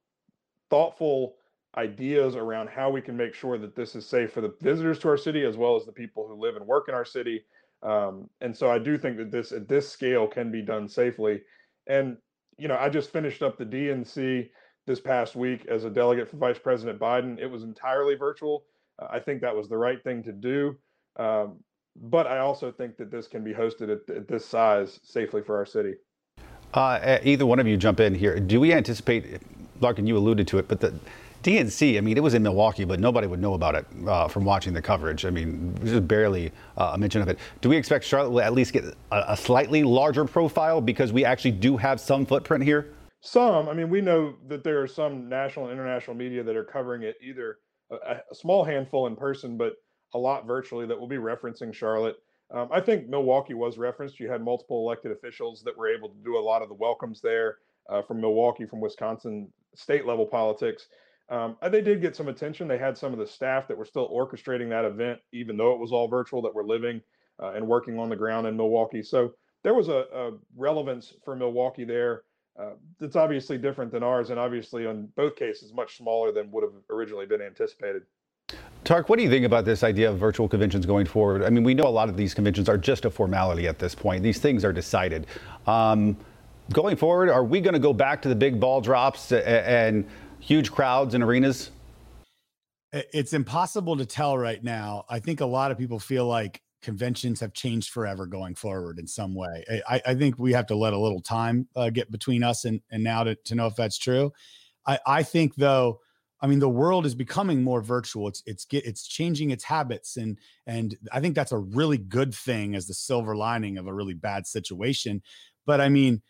thoughtful 0.70 1.36
ideas 1.78 2.36
around 2.36 2.70
how 2.70 2.90
we 2.90 3.02
can 3.02 3.18
make 3.18 3.34
sure 3.34 3.58
that 3.58 3.76
this 3.76 3.96
is 3.96 4.06
safe 4.06 4.32
for 4.32 4.42
the 4.42 4.54
visitors 4.62 4.98
to 5.00 5.10
our 5.10 5.18
city 5.18 5.44
as 5.44 5.58
well 5.58 5.76
as 5.76 5.86
the 5.86 5.92
people 5.92 6.26
who 6.28 6.36
live 6.36 6.56
and 6.56 6.66
work 6.66 6.88
in 6.88 6.96
our 6.96 7.06
city 7.06 7.44
um, 7.86 8.30
and 8.42 8.56
so 8.56 8.70
I 8.70 8.80
do 8.80 8.98
think 8.98 9.18
that 9.18 9.32
this 9.32 9.52
at 9.52 9.68
this 9.68 9.88
scale 9.88 10.28
can 10.28 10.52
be 10.52 10.62
done 10.62 10.88
safely. 10.88 11.42
And 11.88 12.18
you 12.58 12.68
know, 12.68 12.78
I 12.78 12.90
just 12.90 13.12
finished 13.12 13.44
up 13.44 13.58
the 13.58 13.66
DNC 13.66 14.50
this 14.88 15.00
past 15.00 15.36
week 15.36 15.66
as 15.68 15.84
a 15.84 15.90
delegate 15.90 16.30
for 16.30 16.38
Vice 16.38 16.60
President 16.60 17.00
Biden. 17.00 17.40
It 17.40 17.48
was 17.48 17.64
entirely 17.64 18.16
virtual. 18.16 18.66
Uh, 19.00 19.08
I 19.12 19.20
think 19.20 19.42
that 19.42 19.56
was 19.56 19.68
the 19.70 19.78
right 19.78 20.04
thing 20.04 20.24
to 20.24 20.32
do. 20.32 20.78
Um, 21.18 21.60
but 21.96 22.28
I 22.28 22.40
also 22.40 22.72
think 22.72 22.98
that 22.98 23.12
this 23.12 23.28
can 23.28 23.44
be 23.44 23.54
hosted 23.54 23.92
at, 23.92 24.16
at 24.16 24.28
this 24.28 24.46
size 24.46 25.00
safely 25.04 25.42
for 25.42 25.56
our 25.58 25.66
city. 25.66 25.94
Uh, 26.76 27.20
either 27.24 27.46
one 27.46 27.60
of 27.60 27.68
you 27.68 27.78
jump 27.78 28.00
in 28.02 28.14
here. 28.14 28.38
Do 28.40 28.60
we 28.60 28.74
anticipate, 28.74 29.40
Larken, 29.80 30.06
you 30.06 30.18
alluded 30.18 30.48
to 30.50 30.58
it, 30.58 30.68
but 30.68 30.82
the 30.82 30.94
DNC, 31.42 31.98
I 31.98 32.02
mean, 32.02 32.18
it 32.18 32.24
was 32.24 32.34
in 32.34 32.44
Milwaukee, 32.44 32.84
but 32.84 33.00
nobody 33.00 33.28
would 33.28 33.40
know 33.40 33.54
about 33.54 33.76
it 33.76 33.86
uh, 34.08 34.28
from 34.28 34.44
watching 34.44 34.74
the 34.74 34.82
coverage. 34.82 35.26
I 35.26 35.30
mean, 35.30 35.78
just 35.86 36.08
barely 36.08 36.52
uh, 36.76 36.92
a 36.94 36.98
mention 36.98 37.22
of 37.22 37.30
it. 37.30 37.40
Do 37.62 37.70
we 37.70 37.78
expect 37.78 38.04
Charlotte 38.04 38.32
will 38.32 38.42
at 38.42 38.54
least 38.54 38.74
get 38.74 38.84
a, 38.84 38.96
a, 39.34 39.38
slightly 39.38 39.84
larger 39.84 40.26
profile 40.26 40.82
because 40.82 41.14
we 41.14 41.24
actually 41.24 41.52
do 41.52 41.78
have 41.78 42.02
some 42.02 42.26
footprint 42.26 42.64
here? 42.64 42.94
Some. 43.22 43.70
I 43.70 43.74
mean, 43.74 43.90
we 43.90 44.02
know 44.02 44.36
that 44.48 44.64
there 44.64 44.82
are 44.82 44.88
some 44.88 45.30
national 45.30 45.66
and 45.66 45.74
international 45.74 46.16
media 46.18 46.44
that 46.44 46.56
are 46.56 46.66
covering 46.66 47.04
it, 47.04 47.16
either 47.24 47.58
a, 47.92 48.16
a 48.32 48.36
small 48.36 48.64
handful 48.64 49.08
in 49.08 49.16
person, 49.16 49.56
but 49.56 49.74
a 50.14 50.18
lot 50.18 50.48
virtually 50.48 50.88
that 50.88 51.00
will 51.00 51.08
be 51.08 51.18
referencing 51.18 51.74
Charlotte. 51.74 52.16
Um, 52.52 52.70
I 52.72 52.80
think 52.80 53.10
Milwaukee 53.10 53.54
was 53.54 53.78
referenced. 53.78 54.20
You 54.20 54.30
had 54.30 54.42
multiple 54.42 54.86
elected 54.86 55.12
officials 55.12 55.64
that 55.64 55.78
were 55.78 55.88
able 55.88 56.10
to 56.10 56.18
do 56.24 56.38
a 56.38 56.40
lot 56.40 56.62
of 56.62 56.70
the 56.70 56.76
welcomes 56.76 57.22
there 57.22 57.58
uh, 57.90 58.02
from 58.02 58.22
Milwaukee, 58.22 58.66
from 58.66 58.82
Wisconsin, 58.82 59.52
state 59.76 60.06
level 60.06 60.26
politics. 60.26 60.88
Um, 61.30 61.58
they 61.72 61.82
did 61.82 62.02
get 62.02 62.16
some 62.16 62.28
attention. 62.28 62.68
They 62.68 62.78
had 62.78 62.98
some 62.98 63.12
of 63.12 63.20
the 63.20 63.26
staff 63.28 63.68
that 63.68 63.78
were 63.78 63.86
still 63.86 64.10
orchestrating 64.10 64.70
that 64.70 64.86
event, 64.86 65.20
even 65.32 65.58
though 65.58 65.74
it 65.74 65.80
was 65.80 65.92
all 65.92 66.08
virtual, 66.08 66.42
that 66.44 66.54
were 66.54 66.66
living 66.66 67.02
uh, 67.42 67.54
and 67.54 67.68
working 67.68 67.98
on 67.98 68.10
the 68.10 68.16
ground 68.16 68.46
in 68.46 68.56
Milwaukee. 68.56 69.02
So 69.02 69.34
there 69.64 69.74
was 69.74 69.88
a, 69.88 70.06
a 70.14 70.32
relevance 70.56 71.14
for 71.24 71.36
Milwaukee 71.36 71.84
there 71.84 72.22
uh, 72.60 72.74
that's 73.00 73.16
obviously 73.16 73.58
different 73.58 73.92
than 73.92 74.04
ours, 74.04 74.30
and 74.30 74.40
obviously 74.40 74.86
in 74.86 75.08
both 75.16 75.36
cases 75.36 75.74
much 75.74 75.98
smaller 75.98 76.32
than 76.32 76.52
would 76.52 76.64
have 76.64 76.74
originally 76.90 77.26
been 77.26 77.42
anticipated. 77.42 78.04
Tariq, 78.86 79.10
what 79.10 79.18
do 79.18 79.24
you 79.24 79.30
think 79.30 79.46
about 79.48 79.66
this 79.66 79.84
idea 79.84 80.12
of 80.12 80.20
virtual 80.20 80.48
conventions 80.48 80.86
going 80.86 81.08
forward? 81.08 81.44
I 81.44 81.50
mean, 81.50 81.64
we 81.64 81.74
know 81.74 81.88
a 81.88 81.90
lot 81.90 82.08
of 82.08 82.16
these 82.16 82.36
conventions 82.36 82.70
are 82.70 82.78
just 82.78 83.04
a 83.04 83.10
formality 83.10 83.68
at 83.68 83.80
this 83.80 83.96
point. 83.96 84.22
These 84.22 84.38
things 84.38 84.64
are 84.64 84.72
decided. 84.72 85.26
Um, 85.66 86.16
going 86.72 86.96
forward, 86.96 87.30
are 87.30 87.44
we 87.44 87.62
going 87.62 87.74
to 87.74 87.80
go 87.80 87.94
back 87.94 88.22
to 88.22 88.30
the 88.30 88.36
big 88.36 88.60
ball 88.60 88.82
drops 88.82 89.32
and 89.32 90.08
huge 90.40 90.72
crowds 90.72 91.16
in 91.16 91.24
arenas? 91.24 91.72
It's 92.94 93.34
impossible 93.34 93.98
to 93.98 94.06
tell 94.06 94.38
right 94.38 94.64
now. 94.64 95.06
I 95.10 95.18
think 95.20 95.42
a 95.42 95.48
lot 95.48 95.72
of 95.72 95.80
people 95.80 95.98
feel 95.98 96.28
like 96.28 96.62
conventions 96.84 97.40
have 97.40 97.54
changed 97.54 97.90
forever 97.90 98.28
going 98.28 98.54
forward 98.54 99.00
in 99.00 99.08
some 99.08 99.34
way. 99.34 99.66
I, 99.90 100.02
I 100.06 100.14
think 100.14 100.38
we 100.38 100.54
have 100.54 100.68
to 100.68 100.76
let 100.76 100.94
a 100.94 101.00
little 101.00 101.22
time 101.22 101.68
uh, 101.76 101.90
get 101.90 102.12
between 102.12 102.44
us 102.44 102.66
and, 102.66 102.82
and 102.92 103.04
now 103.04 103.24
to, 103.24 103.34
to 103.34 103.56
know 103.56 103.66
if 103.66 103.76
that's 103.76 103.98
true. 103.98 104.32
I, 104.86 105.00
I 105.08 105.24
think 105.24 105.56
though, 105.56 106.02
I 106.42 106.48
mean, 106.48 106.60
the 106.60 106.70
world 106.70 107.06
is 107.06 107.16
becoming 107.16 107.64
more 107.64 107.82
virtual. 107.82 108.28
It's 108.28 108.44
it's 108.46 108.66
get, 108.66 108.86
it's 108.86 109.08
changing 109.08 109.52
its 109.52 109.64
habits, 109.64 110.18
and 110.18 110.38
and 110.68 110.96
I 111.12 111.20
think 111.20 111.36
that's 111.36 111.52
a 111.52 111.58
really 111.58 111.98
good 111.98 112.34
thing 112.34 112.76
as 112.76 112.88
the 112.88 112.94
silver 112.94 113.36
lining 113.36 113.78
of 113.78 113.88
a 113.88 113.94
really 113.94 114.14
bad 114.14 114.46
situation. 114.46 115.22
But 115.66 115.82
I 115.82 115.90
mean, 115.90 116.22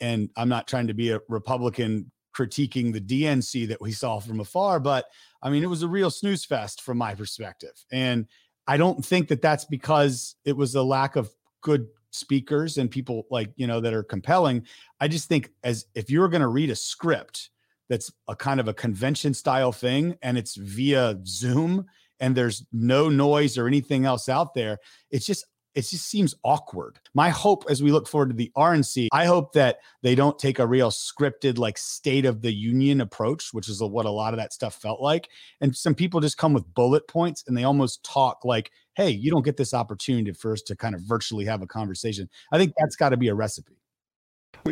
and 0.00 0.30
I'm 0.36 0.48
not 0.48 0.68
trying 0.68 0.86
to 0.86 0.94
be 0.94 1.10
a 1.10 1.20
Republican 1.28 2.10
critiquing 2.36 2.92
the 2.92 3.00
DNC 3.00 3.68
that 3.68 3.80
we 3.80 3.90
saw 3.90 4.20
from 4.20 4.40
afar, 4.40 4.78
but 4.78 5.06
I 5.42 5.50
mean, 5.50 5.62
it 5.62 5.68
was 5.68 5.82
a 5.82 5.88
real 5.88 6.10
snooze 6.10 6.44
fest 6.44 6.82
from 6.82 6.98
my 6.98 7.14
perspective. 7.14 7.84
And 7.90 8.26
I 8.66 8.76
don't 8.76 9.04
think 9.04 9.28
that 9.28 9.42
that's 9.42 9.64
because 9.64 10.36
it 10.44 10.56
was 10.56 10.74
a 10.74 10.82
lack 10.82 11.16
of 11.16 11.30
good 11.62 11.86
speakers 12.10 12.78
and 12.78 12.90
people 12.90 13.26
like, 13.30 13.50
you 13.56 13.66
know, 13.66 13.80
that 13.80 13.94
are 13.94 14.02
compelling. 14.02 14.66
I 15.00 15.08
just 15.08 15.28
think 15.28 15.50
as 15.64 15.86
if 15.94 16.10
you're 16.10 16.28
going 16.28 16.42
to 16.42 16.48
read 16.48 16.70
a 16.70 16.76
script 16.76 17.50
that's 17.88 18.10
a 18.28 18.36
kind 18.36 18.60
of 18.60 18.68
a 18.68 18.74
convention 18.74 19.34
style 19.34 19.72
thing 19.72 20.16
and 20.22 20.38
it's 20.38 20.56
via 20.56 21.18
Zoom 21.26 21.86
and 22.20 22.36
there's 22.36 22.64
no 22.72 23.08
noise 23.08 23.56
or 23.56 23.66
anything 23.66 24.04
else 24.04 24.28
out 24.28 24.54
there, 24.54 24.78
it's 25.10 25.26
just 25.26 25.44
it 25.74 25.82
just 25.82 26.08
seems 26.08 26.34
awkward. 26.42 26.98
My 27.14 27.28
hope 27.28 27.64
as 27.70 27.82
we 27.82 27.92
look 27.92 28.08
forward 28.08 28.30
to 28.30 28.34
the 28.34 28.50
RNC, 28.56 29.08
I 29.12 29.26
hope 29.26 29.52
that 29.52 29.78
they 30.02 30.16
don't 30.16 30.36
take 30.36 30.58
a 30.58 30.66
real 30.66 30.90
scripted, 30.90 31.56
like 31.56 31.78
state 31.78 32.24
of 32.24 32.42
the 32.42 32.52
union 32.52 33.00
approach, 33.00 33.50
which 33.52 33.68
is 33.68 33.80
what 33.80 34.04
a 34.04 34.10
lot 34.10 34.34
of 34.34 34.40
that 34.40 34.52
stuff 34.52 34.74
felt 34.74 35.00
like. 35.00 35.28
And 35.60 35.76
some 35.76 35.94
people 35.94 36.18
just 36.18 36.36
come 36.36 36.52
with 36.52 36.74
bullet 36.74 37.06
points 37.06 37.44
and 37.46 37.56
they 37.56 37.62
almost 37.62 38.02
talk 38.02 38.44
like, 38.44 38.72
hey, 38.96 39.10
you 39.10 39.30
don't 39.30 39.44
get 39.44 39.56
this 39.56 39.72
opportunity 39.72 40.32
us 40.52 40.62
to 40.62 40.74
kind 40.74 40.96
of 40.96 41.02
virtually 41.02 41.44
have 41.44 41.62
a 41.62 41.66
conversation. 41.66 42.28
I 42.50 42.58
think 42.58 42.72
that's 42.76 42.96
got 42.96 43.10
to 43.10 43.16
be 43.16 43.28
a 43.28 43.34
recipe. 43.34 43.77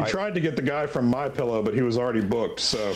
We 0.05 0.11
tried 0.11 0.35
to 0.35 0.41
get 0.41 0.57
the 0.57 0.63
guy 0.63 0.87
from 0.87 1.07
My 1.07 1.29
Pillow, 1.29 1.63
but 1.63 1.75
he 1.75 1.83
was 1.83 1.97
already 1.97 2.21
booked. 2.21 2.61
So 2.61 2.95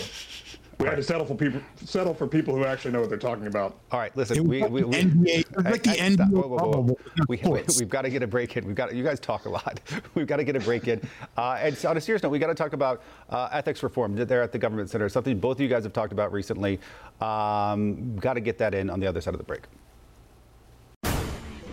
we 0.79 0.87
had 0.87 0.97
to 0.97 1.03
settle 1.03 1.27
for 1.27 1.35
people 1.35 1.61
settle 1.85 2.15
for 2.15 2.27
people 2.27 2.55
who 2.55 2.65
actually 2.65 2.93
know 2.93 3.01
what 3.01 3.09
they're 3.09 3.19
talking 3.19 3.47
about. 3.47 3.79
All 3.91 3.99
right, 3.99 4.15
listen, 4.17 4.45
we 4.47 4.63
we, 4.63 4.83
we 4.83 4.95
NBA, 4.95 5.65
like 5.65 5.83
the 5.83 5.91
NBA 5.91 6.31
whoa, 6.31 6.49
whoa, 6.49 6.57
whoa. 6.57 6.97
We, 7.29 7.39
we, 7.45 7.59
have 7.59 7.89
got 7.89 8.03
to 8.03 8.11
get 8.11 8.23
a 8.23 8.27
break 8.27 8.57
in. 8.57 8.67
We've 8.67 8.75
got 8.75 8.95
you 8.95 9.05
guys 9.05 9.21
talk 9.21 9.47
a 9.47 9.51
lot. 9.51 9.81
We've 10.15 10.27
got 10.27 10.37
to 10.37 10.45
get 10.45 10.57
a 10.57 10.61
break 10.61 10.89
in. 10.89 11.01
Uh, 11.37 11.59
and 11.61 11.77
so 11.77 11.91
on 11.91 11.97
a 11.97 12.01
serious 12.01 12.23
note, 12.23 12.31
we 12.31 12.39
got 12.39 12.49
to 12.49 12.55
talk 12.55 12.73
about 12.73 13.03
uh, 13.29 13.49
ethics 13.53 13.83
reform 13.83 14.17
there 14.17 14.43
at 14.43 14.53
the 14.53 14.59
government 14.59 14.91
center. 14.91 15.09
Something 15.09 15.39
both 15.39 15.57
of 15.57 15.61
you 15.61 15.69
guys 15.69 15.85
have 15.85 15.93
talked 15.93 16.13
about 16.13 16.33
recently. 16.33 16.81
Um, 17.21 18.17
got 18.17 18.35
to 18.35 18.41
get 18.41 18.59
that 18.59 18.75
in 18.75 18.91
on 18.91 19.01
the 19.01 19.07
other 19.07 19.21
side 19.21 19.35
of 19.35 19.39
the 19.39 19.45
break 19.45 19.63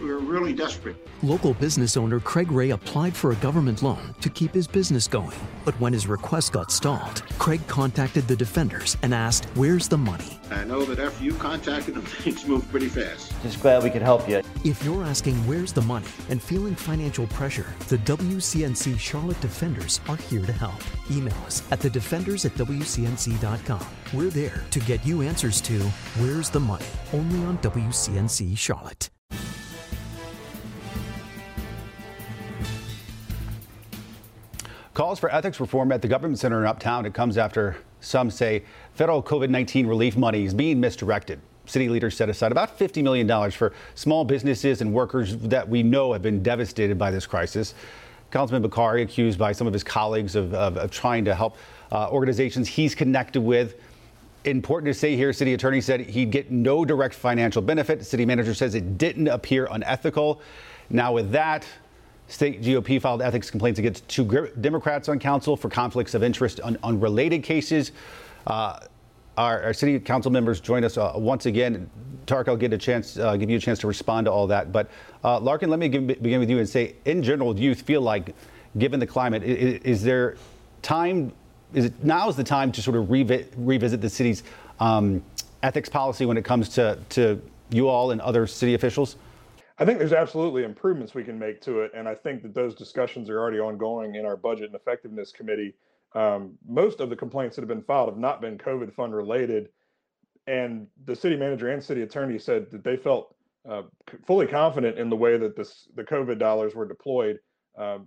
we're 0.08 0.20
really 0.20 0.54
desperate. 0.54 0.96
Local 1.22 1.54
business 1.56 1.98
owner 1.98 2.20
Craig 2.20 2.52
Ray 2.52 2.70
applied 2.70 3.16
for 3.16 3.32
a 3.32 3.36
government 3.36 3.84
loan 3.84 4.16
to 4.22 4.30
keep 4.30 4.54
his 4.54 4.68
business 4.68 5.08
going. 5.08 5.38
But 5.66 5.80
when 5.82 5.92
his 5.92 6.08
request 6.08 6.54
got 6.54 6.72
stalled, 6.72 7.24
Craig 7.40 7.60
contacted 7.68 8.28
the 8.28 8.36
defenders 8.36 8.98
and 9.02 9.14
asked, 9.14 9.46
Where's 9.56 9.88
the 9.88 9.98
money? 9.98 10.40
I 10.50 10.64
know 10.64 10.86
that 10.86 11.00
after 11.00 11.24
you 11.24 11.34
contacted 11.34 11.96
them, 11.96 12.02
things 12.24 12.46
moved 12.46 12.70
pretty 12.72 12.88
fast. 12.88 13.34
Just 13.44 13.62
glad 13.62 13.84
we 13.84 13.90
could 13.90 14.02
help 14.02 14.30
you. 14.30 14.42
If 14.64 14.84
you're 14.84 15.04
asking 15.04 15.36
where's 15.46 15.74
the 15.74 15.82
money 15.82 16.08
and 16.30 16.42
feeling 16.42 16.76
financial 16.76 17.28
pressure, 17.28 17.68
the 17.90 17.98
WCNC 18.00 18.98
Charlotte 18.98 19.42
Defenders 19.42 20.00
are 20.08 20.18
here 20.18 20.46
to 20.46 20.54
help. 20.54 20.82
Email 21.12 21.36
us 21.46 21.64
at 21.72 21.82
the 21.82 21.90
defenders 21.90 22.46
at 22.46 22.54
WCNC.com. 22.54 23.86
We're 24.14 24.30
there 24.30 24.64
to 24.72 24.80
get 24.82 25.06
you 25.06 25.22
answers 25.22 25.60
to 25.62 25.80
where's 26.20 26.50
the 26.50 26.60
money, 26.60 26.86
only 27.14 27.46
on 27.46 27.58
WCNC 27.60 28.58
Charlotte. 28.58 29.10
Calls 35.08 35.20
for 35.20 35.34
ethics 35.34 35.62
reform 35.62 35.94
at 35.94 36.02
the 36.02 36.08
government 36.10 36.38
center 36.38 36.60
in 36.60 36.68
Uptown. 36.68 37.06
It 37.06 37.14
comes 37.14 37.38
after 37.38 37.78
some 38.02 38.30
say 38.30 38.66
federal 38.92 39.24
COVID 39.24 39.50
19 39.50 39.88
relief 39.88 40.18
money 40.18 40.44
is 40.44 40.54
being 40.54 40.82
misdirected. 40.82 41.40
City 41.66 41.88
leaders 41.88 42.18
set 42.18 42.28
aside 42.28 42.52
about 42.52 42.78
$50 42.78 43.02
million 43.02 43.52
for 43.52 43.72
small 43.96 44.26
businesses 44.26 44.82
and 44.82 44.92
workers 44.92 45.38
that 45.38 45.70
we 45.70 45.82
know 45.82 46.12
have 46.12 46.22
been 46.22 46.44
devastated 46.44 46.98
by 46.98 47.10
this 47.10 47.26
crisis. 47.26 47.74
Councilman 48.32 48.70
Bokhari 48.70 49.02
accused 49.02 49.40
by 49.40 49.54
some 49.54 49.66
of 49.66 49.72
his 49.72 49.82
colleagues 49.82 50.36
of, 50.36 50.54
of, 50.54 50.76
of 50.76 50.92
trying 50.92 51.24
to 51.24 51.34
help 51.34 51.56
uh, 51.94 52.10
organizations 52.10 52.68
he's 52.68 52.94
connected 52.94 53.40
with. 53.40 53.80
Important 54.44 54.94
to 54.94 55.00
say 55.00 55.16
here, 55.16 55.32
city 55.32 55.54
attorney 55.54 55.80
said 55.80 56.02
he'd 56.02 56.32
get 56.32 56.52
no 56.52 56.84
direct 56.84 57.16
financial 57.16 57.62
benefit. 57.62 58.06
City 58.06 58.26
manager 58.26 58.54
says 58.54 58.76
it 58.76 58.98
didn't 58.98 59.30
appear 59.30 59.70
unethical. 59.72 60.42
Now, 60.90 61.14
with 61.14 61.32
that, 61.32 61.66
state 62.28 62.62
GOP 62.62 63.02
filed 63.02 63.22
ethics 63.22 63.50
complaints 63.50 63.80
against 63.80 64.08
two 64.08 64.26
Democrats 64.60 65.10
on 65.10 65.20
council 65.20 65.56
for 65.56 65.70
conflicts 65.70 66.14
of 66.14 66.24
interest 66.24 66.60
on 66.62 66.78
unrelated 66.84 67.44
cases. 67.44 67.92
Uh, 68.46 68.80
our, 69.38 69.62
our, 69.64 69.74
city 69.74 70.00
council 70.00 70.32
members 70.32 70.60
join 70.60 70.84
us 70.84 70.98
uh, 70.98 71.14
once 71.16 71.46
again. 71.46 71.90
Tariq, 72.26 72.48
I'll 72.48 72.58
get 72.58 72.74
a 72.74 72.78
chance, 72.78 73.18
uh, 73.18 73.38
give 73.38 73.50
you 73.50 73.58
a 73.58 73.62
chance 73.62 73.80
to 73.80 73.88
respond 73.88 74.26
to 74.26 74.32
all 74.32 74.48
that. 74.48 74.72
But 74.72 74.90
uh, 75.24 75.40
Larken, 75.40 75.70
let 75.70 75.80
me 75.80 75.90
give, 75.90 76.08
begin 76.08 76.40
with 76.40 76.50
you 76.50 76.58
and 76.58 76.68
say, 76.68 76.96
in 77.06 77.22
general, 77.22 77.54
do 77.54 77.62
you 77.62 77.76
feel 77.76 78.02
like, 78.02 78.36
given 78.78 79.00
the 79.00 79.08
climate, 79.08 79.44
is, 79.44 79.82
is 79.84 80.04
there 80.04 80.38
time? 80.82 81.32
Is 81.74 81.86
it 81.86 82.04
now 82.04 82.30
is 82.30 82.36
the 82.36 82.44
time 82.44 82.72
to 82.72 82.82
sort 82.82 82.98
of 82.98 83.06
revi- 83.06 83.48
revisit 83.58 84.02
the 84.02 84.10
city's 84.10 84.44
um, 84.80 85.24
ethics 85.64 85.90
policy 85.90 86.26
when 86.26 86.38
it 86.38 86.46
comes 86.46 86.70
to 86.70 86.98
to 87.10 87.42
you 87.70 87.90
all 87.90 88.12
and 88.12 88.22
other 88.22 88.48
city 88.48 88.74
officials? 88.74 89.18
I 89.80 89.86
think 89.86 90.00
there's 90.00 90.14
absolutely 90.14 90.64
improvements 90.64 91.14
we 91.14 91.24
can 91.24 91.38
make 91.38 91.62
to 91.62 91.82
it, 91.82 91.92
and 91.96 92.08
I 92.08 92.16
think 92.16 92.42
that 92.42 92.56
those 92.56 92.74
discussions 92.74 93.30
are 93.30 93.40
already 93.40 93.60
ongoing 93.60 94.16
in 94.16 94.26
our 94.26 94.36
budget 94.36 94.66
and 94.66 94.76
effectiveness 94.76 95.32
committee 95.32 95.76
um, 96.14 96.58
most 96.68 97.00
of 97.00 97.10
the 97.10 97.16
complaints 97.16 97.56
that 97.56 97.62
have 97.62 97.70
been 97.70 97.84
filed 97.84 98.10
have 98.10 98.18
not 98.18 98.42
been 98.42 98.58
COVID 98.58 98.94
fund 98.94 99.16
related. 99.16 99.70
And 100.48 100.88
the 101.06 101.16
city 101.16 101.36
manager 101.36 101.70
and 101.70 101.84
city 101.84 102.04
attorney 102.04 102.40
said 102.40 102.72
that 102.72 102.84
they 102.84 102.96
felt 102.96 103.36
uh, 103.70 103.84
fully 104.26 104.48
confident 104.48 104.98
in 104.98 105.10
the 105.10 105.16
way 105.16 105.38
that 105.38 105.56
this, 105.56 105.88
the 105.96 106.04
COVID 106.04 106.40
dollars 106.40 106.74
were 106.74 106.88
deployed. 106.88 107.40
Uh, 107.78 108.00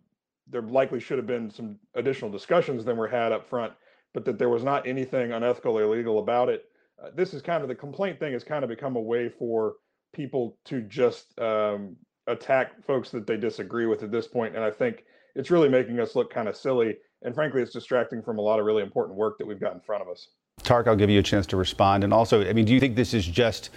there 0.49 0.63
likely 0.63 0.99
should 0.99 1.19
have 1.19 1.27
been 1.27 1.51
some 1.51 1.77
additional 1.95 2.31
discussions 2.31 2.85
than 2.85 2.97
were 2.97 3.07
had 3.07 3.31
up 3.31 3.49
front, 3.49 3.73
but 4.15 4.25
that 4.25 4.39
there 4.39 4.49
was 4.49 4.65
not 4.65 4.87
anything 4.87 5.33
unethical 5.33 5.79
or 5.79 5.85
illegal 5.85 6.19
about 6.19 6.49
it. 6.49 6.65
Uh, 7.03 7.11
this 7.15 7.35
is 7.35 7.43
kind 7.43 7.63
of 7.63 7.69
the 7.69 7.75
complaint 7.75 8.19
thing 8.19 8.33
has 8.33 8.43
kind 8.43 8.65
of 8.65 8.71
become 8.71 8.97
a 8.97 9.01
way 9.01 9.29
for 9.29 9.75
people 10.13 10.59
to 10.67 10.83
just 10.83 11.39
um, 11.39 11.97
attack 12.27 12.85
folks 12.85 13.11
that 13.11 13.27
they 13.27 13.37
disagree 13.37 13.87
with 13.87 14.03
at 14.03 14.11
this 14.11 14.27
point, 14.27 14.55
and 14.55 14.65
I 14.65 14.71
think 14.71 15.05
it's 15.35 15.51
really 15.51 15.69
making 15.69 16.01
us 16.01 16.17
look 16.17 16.33
kind 16.33 16.49
of 16.49 16.57
silly 16.57 16.97
and 17.23 17.35
frankly, 17.35 17.61
it's 17.61 17.73
distracting 17.73 18.23
from 18.23 18.39
a 18.39 18.41
lot 18.41 18.59
of 18.59 18.67
really 18.67 18.83
important 18.83 19.17
work 19.17 19.39
that 19.39 19.47
we've 19.47 19.61
got 19.61 19.75
in 19.75 19.81
front 19.81 20.03
of 20.03 20.09
us. 20.09 20.29
Tariq, 20.63 20.87
I'll 20.87 20.97
give 20.97 21.11
you 21.11 21.19
a 21.19 21.23
chance 21.23 21.47
to 21.49 21.57
respond. 21.57 22.05
And 22.05 22.13
also, 22.13 22.47
I 22.49 22.53
mean, 22.53 22.65
do 22.65 22.73
you 22.73 22.81
think 22.81 22.97
this 22.97 23.15
is 23.15 23.27
just 23.27 23.71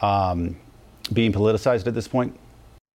um, 0.00 0.56
being 1.12 1.32
politicized 1.32 1.86
at 1.86 1.94
this 1.94 2.08
point? 2.08 2.38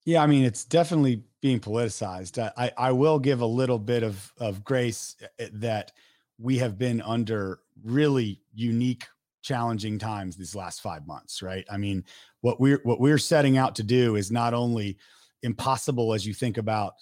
Yeah, 0.05 0.21
I 0.21 0.27
mean, 0.27 0.43
it's 0.43 0.65
definitely 0.65 1.23
being 1.41 1.59
politicized. 1.59 2.37
I, 2.57 2.71
I 2.77 2.91
will 2.91 3.19
give 3.19 3.41
a 3.41 3.45
little 3.45 3.79
bit 3.79 4.03
of, 4.03 4.33
of 4.37 4.63
grace 4.63 5.15
eh, 5.39 5.47
that 5.53 5.93
we 6.37 6.57
have 6.57 6.77
been 6.77 7.01
under 7.01 7.59
really 7.83 8.41
unique, 8.53 9.05
challenging 9.43 9.99
times 9.99 10.35
these 10.35 10.55
last 10.55 10.81
five 10.81 11.05
months, 11.05 11.43
right? 11.43 11.65
I 11.69 11.77
mean, 11.77 12.03
what 12.41 12.59
we're 12.59 12.79
what 12.83 12.99
we're 12.99 13.19
setting 13.19 13.57
out 13.57 13.75
to 13.75 13.83
do 13.83 14.15
is 14.15 14.31
not 14.31 14.53
only 14.53 14.97
impossible 15.43 16.13
as 16.13 16.25
you 16.25 16.33
think 16.33 16.57
about 16.57 16.93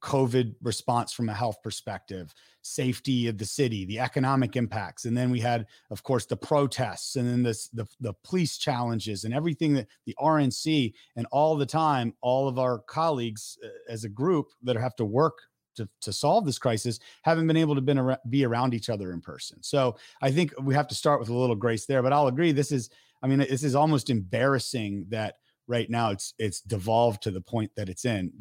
COVID 0.00 0.54
response 0.62 1.12
from 1.12 1.28
a 1.28 1.34
health 1.34 1.60
perspective, 1.62 2.32
safety 2.62 3.26
of 3.26 3.36
the 3.36 3.44
city, 3.44 3.84
the 3.84 3.98
economic 3.98 4.54
impacts, 4.54 5.04
and 5.04 5.16
then 5.16 5.30
we 5.30 5.40
had, 5.40 5.66
of 5.90 6.02
course, 6.04 6.24
the 6.24 6.36
protests, 6.36 7.16
and 7.16 7.28
then 7.28 7.42
this 7.42 7.68
the 7.68 7.86
the 8.00 8.14
police 8.24 8.58
challenges, 8.58 9.24
and 9.24 9.34
everything 9.34 9.74
that 9.74 9.88
the 10.06 10.16
RNC, 10.20 10.94
and 11.16 11.26
all 11.32 11.56
the 11.56 11.66
time, 11.66 12.14
all 12.20 12.48
of 12.48 12.58
our 12.58 12.78
colleagues 12.78 13.58
uh, 13.64 13.68
as 13.92 14.04
a 14.04 14.08
group 14.08 14.46
that 14.62 14.76
have 14.76 14.96
to 14.96 15.04
work 15.04 15.38
to, 15.78 15.88
to 16.02 16.12
solve 16.12 16.44
this 16.44 16.58
crisis 16.58 17.00
haven't 17.22 17.46
been 17.46 17.56
able 17.56 17.74
to 17.74 17.80
been 17.80 17.98
ar- 17.98 18.20
be 18.28 18.44
around 18.44 18.74
each 18.74 18.90
other 18.90 19.12
in 19.12 19.20
person. 19.20 19.62
So 19.62 19.96
I 20.22 20.30
think 20.30 20.52
we 20.60 20.74
have 20.74 20.88
to 20.88 20.94
start 20.94 21.18
with 21.18 21.28
a 21.28 21.34
little 21.34 21.56
grace 21.56 21.86
there. 21.86 22.02
But 22.02 22.12
I'll 22.12 22.28
agree, 22.28 22.52
this 22.52 22.70
is, 22.70 22.90
I 23.22 23.26
mean, 23.26 23.38
this 23.38 23.64
is 23.64 23.74
almost 23.74 24.10
embarrassing 24.10 25.06
that 25.08 25.36
right 25.66 25.90
now 25.90 26.10
it's 26.10 26.34
it's 26.38 26.60
devolved 26.60 27.22
to 27.22 27.30
the 27.30 27.40
point 27.40 27.70
that 27.76 27.88
it's 27.88 28.04
in 28.04 28.32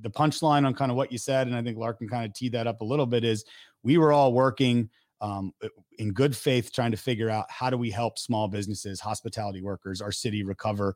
the 0.00 0.10
punchline 0.10 0.66
on 0.66 0.74
kind 0.74 0.90
of 0.90 0.96
what 0.96 1.12
you 1.12 1.18
said, 1.18 1.46
and 1.46 1.56
I 1.56 1.62
think 1.62 1.78
Larken 1.78 2.08
kind 2.08 2.24
of 2.26 2.34
teed 2.34 2.52
that 2.52 2.66
up 2.66 2.80
a 2.80 2.84
little 2.84 3.06
bit, 3.06 3.24
is 3.24 3.44
we 3.82 3.98
were 3.98 4.12
all 4.12 4.32
working 4.32 4.90
um, 5.20 5.52
in 5.98 6.12
good 6.12 6.36
faith 6.36 6.72
trying 6.72 6.90
to 6.90 6.96
figure 6.96 7.30
out 7.30 7.46
how 7.48 7.70
do 7.70 7.78
we 7.78 7.90
help 7.90 8.18
small 8.18 8.48
businesses, 8.48 9.00
hospitality 9.00 9.62
workers, 9.62 10.02
our 10.02 10.12
city 10.12 10.42
recover. 10.42 10.94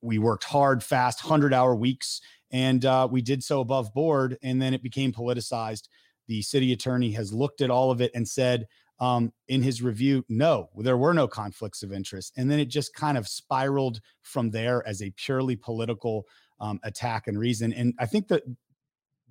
We 0.00 0.18
worked 0.18 0.44
hard, 0.44 0.82
fast, 0.82 1.22
100 1.24 1.52
hour 1.52 1.74
weeks, 1.74 2.20
and 2.50 2.84
uh, 2.84 3.08
we 3.10 3.22
did 3.22 3.42
so 3.42 3.60
above 3.60 3.92
board. 3.94 4.38
And 4.42 4.60
then 4.60 4.74
it 4.74 4.82
became 4.82 5.12
politicized. 5.12 5.88
The 6.26 6.42
city 6.42 6.72
attorney 6.72 7.12
has 7.12 7.32
looked 7.32 7.60
at 7.60 7.70
all 7.70 7.90
of 7.90 8.00
it 8.00 8.10
and 8.14 8.26
said, 8.26 8.66
um, 9.00 9.32
in 9.48 9.62
his 9.62 9.82
review, 9.82 10.24
no, 10.28 10.68
there 10.76 10.98
were 10.98 11.14
no 11.14 11.26
conflicts 11.26 11.82
of 11.82 11.92
interest. 11.92 12.34
And 12.36 12.50
then 12.50 12.60
it 12.60 12.66
just 12.66 12.94
kind 12.94 13.16
of 13.16 13.26
spiraled 13.26 14.00
from 14.22 14.50
there 14.50 14.86
as 14.86 15.00
a 15.02 15.10
purely 15.16 15.56
political 15.56 16.26
um, 16.60 16.78
attack 16.84 17.26
and 17.26 17.38
reason. 17.38 17.72
And 17.72 17.94
I 17.98 18.06
think 18.06 18.28
that 18.28 18.42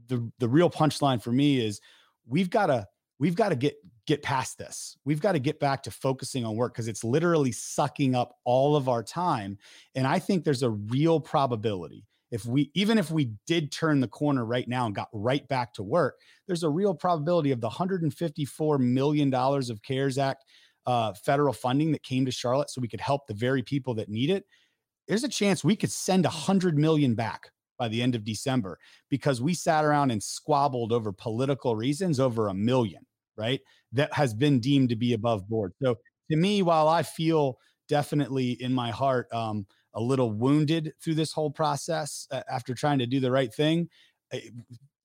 the 0.07 0.31
the 0.39 0.49
real 0.49 0.69
punchline 0.69 1.21
for 1.21 1.31
me 1.31 1.59
is 1.59 1.79
we've 2.25 2.49
got 2.49 2.67
to 2.67 2.87
we've 3.19 3.35
got 3.35 3.49
to 3.49 3.55
get 3.55 3.75
get 4.07 4.23
past 4.23 4.57
this. 4.57 4.97
We've 5.05 5.21
got 5.21 5.33
to 5.33 5.39
get 5.39 5.59
back 5.59 5.83
to 5.83 5.91
focusing 5.91 6.43
on 6.43 6.55
work 6.55 6.73
because 6.73 6.87
it's 6.87 7.03
literally 7.03 7.51
sucking 7.51 8.15
up 8.15 8.33
all 8.43 8.75
of 8.75 8.89
our 8.89 9.03
time. 9.03 9.59
And 9.93 10.07
I 10.07 10.17
think 10.17 10.43
there's 10.43 10.63
a 10.63 10.71
real 10.71 11.19
probability 11.19 12.07
if 12.31 12.45
we 12.45 12.71
even 12.73 12.97
if 12.97 13.11
we 13.11 13.31
did 13.47 13.71
turn 13.71 13.99
the 13.99 14.07
corner 14.07 14.45
right 14.45 14.67
now 14.67 14.85
and 14.85 14.95
got 14.95 15.09
right 15.13 15.47
back 15.47 15.73
to 15.75 15.83
work, 15.83 16.19
there's 16.47 16.63
a 16.63 16.69
real 16.69 16.93
probability 16.93 17.51
of 17.51 17.61
the 17.61 17.67
154 17.67 18.77
million 18.77 19.29
dollars 19.29 19.69
of 19.69 19.81
CARES 19.81 20.17
Act 20.17 20.45
uh, 20.85 21.13
federal 21.13 21.53
funding 21.53 21.91
that 21.91 22.03
came 22.03 22.25
to 22.25 22.31
Charlotte, 22.31 22.69
so 22.69 22.81
we 22.81 22.87
could 22.87 23.01
help 23.01 23.27
the 23.27 23.33
very 23.33 23.61
people 23.63 23.93
that 23.95 24.09
need 24.09 24.29
it 24.29 24.45
there's 25.09 25.23
a 25.23 25.27
chance 25.27 25.63
we 25.63 25.75
could 25.75 25.91
send 25.91 26.25
a 26.25 26.29
hundred 26.29 26.77
million 26.77 27.15
back 27.15 27.51
by 27.79 27.87
the 27.87 28.01
end 28.01 28.13
of 28.13 28.23
December 28.23 28.77
because 29.09 29.41
we 29.41 29.55
sat 29.55 29.83
around 29.83 30.11
and 30.11 30.21
squabbled 30.21 30.93
over 30.93 31.11
political 31.11 31.75
reasons 31.75 32.19
over 32.19 32.47
a 32.47 32.53
million, 32.53 33.05
right? 33.35 33.59
That 33.91 34.13
has 34.13 34.35
been 34.35 34.59
deemed 34.59 34.89
to 34.89 34.95
be 34.95 35.13
above 35.13 35.49
board. 35.49 35.73
So 35.81 35.97
to 36.29 36.37
me, 36.37 36.61
while 36.61 36.87
I 36.87 37.01
feel 37.01 37.57
definitely 37.87 38.51
in 38.61 38.71
my 38.71 38.91
heart 38.91 39.27
um, 39.33 39.65
a 39.93 40.01
little 40.01 40.31
wounded 40.31 40.93
through 41.01 41.15
this 41.15 41.31
whole 41.33 41.51
process 41.51 42.27
uh, 42.31 42.41
after 42.49 42.73
trying 42.73 42.99
to 42.99 43.05
do 43.05 43.19
the 43.19 43.31
right 43.31 43.53
thing, 43.53 43.89
eh, 44.31 44.39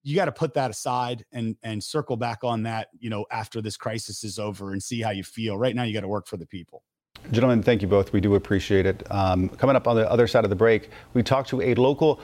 you 0.03 0.15
got 0.15 0.27
to 0.27 0.33
put 0.33 0.55
that 0.55 0.71
aside 0.71 1.25
and 1.33 1.57
and 1.63 1.83
circle 1.83 2.17
back 2.17 2.45
on 2.45 2.63
that, 2.65 2.89
you 2.99 3.09
know, 3.09 3.25
after 3.31 3.63
this 3.63 3.77
crisis 3.77 4.23
is 4.23 4.39
over 4.39 4.73
and 4.73 4.83
see 4.83 5.01
how 5.01 5.11
you 5.11 5.25
feel. 5.25 5.57
Right 5.57 5.75
now, 5.75 5.83
you 5.85 5.95
got 5.95 6.03
to 6.03 6.09
work 6.09 6.27
for 6.27 6.37
the 6.37 6.47
people. 6.47 6.83
Gentlemen, 7.31 7.63
thank 7.63 7.81
you 7.81 7.89
both. 7.89 8.13
We 8.13 8.21
do 8.21 8.35
appreciate 8.35 8.85
it. 8.85 9.03
Um, 9.11 9.49
coming 9.49 9.77
up 9.77 9.89
on 9.89 9.97
the 9.97 10.11
other 10.11 10.27
side 10.27 10.45
of 10.45 10.51
the 10.51 10.57
break, 10.57 10.91
we 11.15 11.23
talk 11.23 11.47
to 11.49 11.63
a 11.63 11.75
local 11.75 12.21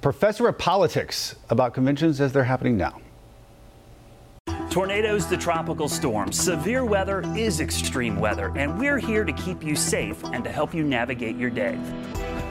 professor 0.00 0.48
of 0.48 0.56
politics 0.56 1.36
about 1.50 1.74
conventions 1.74 2.20
as 2.22 2.32
they're 2.32 2.44
happening 2.44 2.76
now. 2.78 3.00
Tornadoes 4.70 5.26
to 5.26 5.36
tropical 5.36 5.88
storms, 5.88 6.40
severe 6.40 6.84
weather 6.84 7.24
is 7.36 7.58
extreme 7.58 8.20
weather, 8.20 8.52
and 8.56 8.78
we're 8.78 8.98
here 8.98 9.24
to 9.24 9.32
keep 9.32 9.64
you 9.64 9.74
safe 9.74 10.22
and 10.26 10.44
to 10.44 10.52
help 10.52 10.72
you 10.72 10.84
navigate 10.84 11.36
your 11.36 11.50
day. 11.50 11.76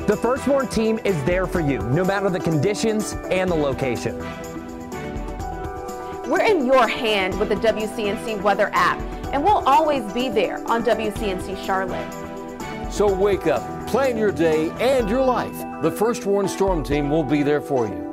The 0.05 0.17
First 0.17 0.45
Warn 0.45 0.67
team 0.67 0.99
is 1.05 1.15
there 1.23 1.47
for 1.47 1.61
you, 1.61 1.79
no 1.79 2.03
matter 2.03 2.29
the 2.29 2.39
conditions 2.41 3.13
and 3.31 3.49
the 3.49 3.55
location. 3.55 4.17
We're 6.29 6.43
in 6.43 6.65
your 6.65 6.89
hand 6.89 7.39
with 7.39 7.47
the 7.47 7.55
WCNC 7.55 8.41
weather 8.41 8.69
app 8.73 8.99
and 9.31 9.41
we'll 9.41 9.63
always 9.65 10.03
be 10.11 10.27
there 10.27 10.57
on 10.67 10.83
WCNC 10.83 11.65
Charlotte. 11.65 12.91
So 12.91 13.11
wake 13.11 13.47
up, 13.47 13.87
plan 13.87 14.17
your 14.17 14.33
day 14.33 14.71
and 14.81 15.09
your 15.09 15.23
life. 15.23 15.57
The 15.81 15.91
First 15.91 16.25
Warn 16.25 16.49
Storm 16.49 16.83
Team 16.83 17.09
will 17.09 17.23
be 17.23 17.43
there 17.43 17.61
for 17.61 17.87
you. 17.87 18.08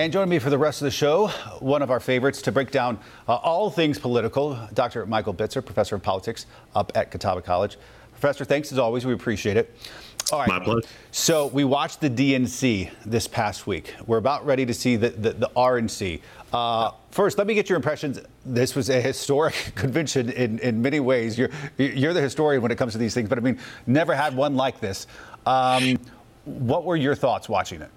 And 0.00 0.10
joining 0.10 0.30
me 0.30 0.38
for 0.38 0.48
the 0.48 0.56
rest 0.56 0.80
of 0.80 0.86
the 0.86 0.90
show, 0.90 1.26
one 1.58 1.82
of 1.82 1.90
our 1.90 2.00
favorites 2.00 2.40
to 2.42 2.52
break 2.52 2.70
down 2.70 2.98
uh, 3.28 3.34
all 3.34 3.68
things 3.68 3.98
political, 3.98 4.58
Dr. 4.72 5.04
Michael 5.04 5.34
Bitzer, 5.34 5.62
professor 5.62 5.94
of 5.94 6.02
politics 6.02 6.46
up 6.74 6.90
at 6.94 7.10
Catawba 7.10 7.42
College. 7.42 7.76
Professor, 8.12 8.46
thanks 8.46 8.72
as 8.72 8.78
always. 8.78 9.04
We 9.04 9.12
appreciate 9.12 9.58
it. 9.58 9.76
All 10.32 10.38
right. 10.38 10.48
My 10.48 10.58
pleasure. 10.58 10.88
So 11.10 11.48
we 11.48 11.64
watched 11.64 12.00
the 12.00 12.08
DNC 12.08 12.90
this 13.04 13.28
past 13.28 13.66
week. 13.66 13.94
We're 14.06 14.16
about 14.16 14.46
ready 14.46 14.64
to 14.64 14.72
see 14.72 14.96
the, 14.96 15.10
the, 15.10 15.32
the 15.34 15.50
RNC. 15.54 16.22
Uh, 16.50 16.92
first, 17.10 17.36
let 17.36 17.46
me 17.46 17.52
get 17.52 17.68
your 17.68 17.76
impressions. 17.76 18.20
This 18.46 18.74
was 18.74 18.88
a 18.88 19.02
historic 19.02 19.54
convention 19.74 20.30
in, 20.30 20.60
in 20.60 20.80
many 20.80 21.00
ways. 21.00 21.36
You're, 21.36 21.50
you're 21.76 22.14
the 22.14 22.22
historian 22.22 22.62
when 22.62 22.72
it 22.72 22.78
comes 22.78 22.92
to 22.92 22.98
these 22.98 23.12
things, 23.12 23.28
but 23.28 23.36
I 23.36 23.42
mean, 23.42 23.58
never 23.86 24.14
had 24.14 24.34
one 24.34 24.56
like 24.56 24.80
this. 24.80 25.06
Um, 25.44 25.98
what 26.46 26.86
were 26.86 26.96
your 26.96 27.14
thoughts 27.14 27.50
watching 27.50 27.82
it? 27.82 27.90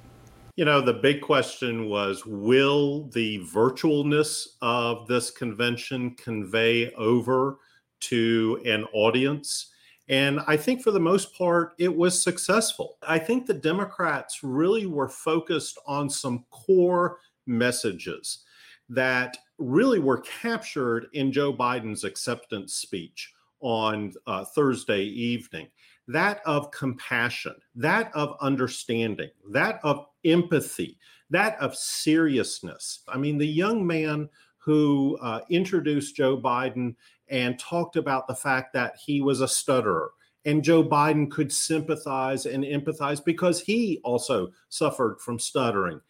You 0.55 0.65
know, 0.65 0.81
the 0.81 0.93
big 0.93 1.21
question 1.21 1.89
was 1.89 2.27
will 2.27 3.09
the 3.09 3.39
virtualness 3.39 4.49
of 4.61 5.07
this 5.07 5.31
convention 5.31 6.11
convey 6.15 6.91
over 6.93 7.57
to 8.01 8.61
an 8.63 8.85
audience? 8.93 9.71
And 10.09 10.41
I 10.45 10.57
think 10.57 10.83
for 10.83 10.91
the 10.91 10.99
most 10.99 11.35
part, 11.35 11.73
it 11.79 11.95
was 11.95 12.21
successful. 12.21 12.97
I 13.01 13.17
think 13.17 13.47
the 13.47 13.55
Democrats 13.55 14.43
really 14.43 14.85
were 14.85 15.09
focused 15.09 15.79
on 15.87 16.07
some 16.07 16.45
core 16.51 17.17
messages 17.47 18.43
that 18.89 19.35
really 19.57 19.99
were 19.99 20.21
captured 20.21 21.07
in 21.13 21.31
Joe 21.31 21.51
Biden's 21.51 22.03
acceptance 22.03 22.75
speech 22.75 23.33
on 23.63 24.13
uh, 24.27 24.45
Thursday 24.45 25.03
evening 25.03 25.67
that 26.07 26.41
of 26.45 26.71
compassion, 26.71 27.55
that 27.75 28.11
of 28.13 28.35
understanding, 28.41 29.29
that 29.51 29.79
of 29.83 30.05
empathy, 30.25 30.97
that 31.29 31.57
of 31.59 31.75
seriousness. 31.75 33.03
I 33.07 33.17
mean, 33.17 33.37
the 33.37 33.47
young 33.47 33.85
man 33.85 34.29
who 34.57 35.17
uh, 35.21 35.41
introduced 35.49 36.15
Joe 36.15 36.37
Biden 36.37 36.95
and 37.29 37.57
talked 37.57 37.95
about 37.95 38.27
the 38.27 38.35
fact 38.35 38.73
that 38.73 38.95
he 38.97 39.21
was 39.21 39.41
a 39.41 39.47
stutterer. 39.47 40.11
And 40.45 40.63
Joe 40.63 40.83
Biden 40.83 41.31
could 41.31 41.51
sympathize 41.53 42.45
and 42.45 42.65
empathize 42.65 43.23
because 43.23 43.61
he 43.61 43.99
also 44.03 44.51
suffered 44.69 45.21
from 45.21 45.39
stuttering. 45.39 46.01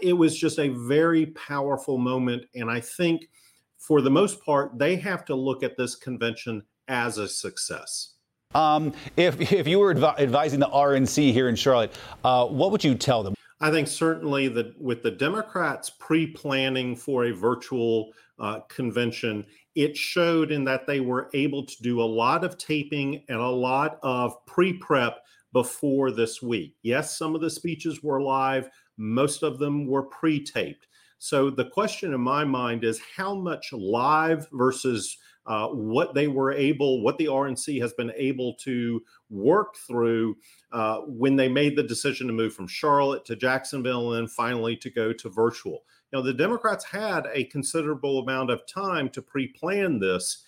It 0.00 0.14
was 0.14 0.38
just 0.38 0.58
a 0.58 0.68
very 0.68 1.26
powerful 1.26 1.98
moment. 1.98 2.46
And 2.54 2.70
I 2.70 2.80
think 2.80 3.28
for 3.76 4.00
the 4.00 4.10
most 4.10 4.42
part, 4.42 4.78
they 4.78 4.96
have 4.96 5.26
to 5.26 5.34
look 5.34 5.62
at 5.62 5.76
this 5.76 5.94
convention 5.94 6.62
as 6.88 7.18
a 7.18 7.28
success. 7.28 8.14
Um, 8.54 8.92
if, 9.16 9.52
if 9.52 9.66
you 9.66 9.78
were 9.78 9.94
advi- 9.94 10.18
advising 10.18 10.60
the 10.60 10.68
RNC 10.68 11.32
here 11.32 11.48
in 11.48 11.56
Charlotte, 11.56 11.92
uh, 12.24 12.46
what 12.46 12.70
would 12.70 12.84
you 12.84 12.94
tell 12.94 13.22
them? 13.22 13.34
I 13.60 13.70
think 13.70 13.88
certainly 13.88 14.48
that 14.48 14.80
with 14.80 15.02
the 15.02 15.10
Democrats 15.10 15.90
pre 15.90 16.26
planning 16.26 16.94
for 16.94 17.26
a 17.26 17.32
virtual 17.32 18.12
uh, 18.38 18.60
convention, 18.68 19.44
it 19.74 19.96
showed 19.96 20.52
in 20.52 20.64
that 20.64 20.86
they 20.86 21.00
were 21.00 21.30
able 21.34 21.64
to 21.64 21.82
do 21.82 22.02
a 22.02 22.04
lot 22.04 22.44
of 22.44 22.58
taping 22.58 23.24
and 23.28 23.38
a 23.38 23.48
lot 23.48 23.98
of 24.02 24.44
pre 24.46 24.72
prep 24.74 25.20
before 25.52 26.10
this 26.10 26.42
week. 26.42 26.76
Yes, 26.82 27.16
some 27.16 27.34
of 27.34 27.40
the 27.40 27.50
speeches 27.50 28.02
were 28.02 28.20
live, 28.20 28.68
most 28.96 29.42
of 29.42 29.58
them 29.58 29.86
were 29.86 30.02
pre 30.02 30.44
taped. 30.44 30.86
So 31.18 31.48
the 31.48 31.64
question 31.64 32.12
in 32.12 32.20
my 32.20 32.44
mind 32.44 32.84
is 32.84 33.00
how 33.16 33.34
much 33.34 33.72
live 33.72 34.46
versus 34.52 35.16
uh, 35.46 35.68
what 35.68 36.14
they 36.14 36.28
were 36.28 36.52
able, 36.52 37.02
what 37.02 37.18
the 37.18 37.26
RNC 37.26 37.80
has 37.80 37.92
been 37.92 38.12
able 38.16 38.54
to 38.54 39.02
work 39.30 39.76
through 39.86 40.36
uh, 40.72 41.00
when 41.00 41.36
they 41.36 41.48
made 41.48 41.76
the 41.76 41.82
decision 41.82 42.26
to 42.26 42.32
move 42.32 42.54
from 42.54 42.66
Charlotte 42.66 43.24
to 43.26 43.36
Jacksonville 43.36 44.12
and 44.12 44.22
then 44.22 44.28
finally 44.28 44.76
to 44.76 44.90
go 44.90 45.12
to 45.12 45.28
virtual. 45.28 45.84
Now, 46.12 46.22
the 46.22 46.32
Democrats 46.32 46.84
had 46.84 47.26
a 47.32 47.44
considerable 47.44 48.20
amount 48.20 48.50
of 48.50 48.66
time 48.66 49.10
to 49.10 49.22
pre 49.22 49.48
plan 49.48 49.98
this. 49.98 50.44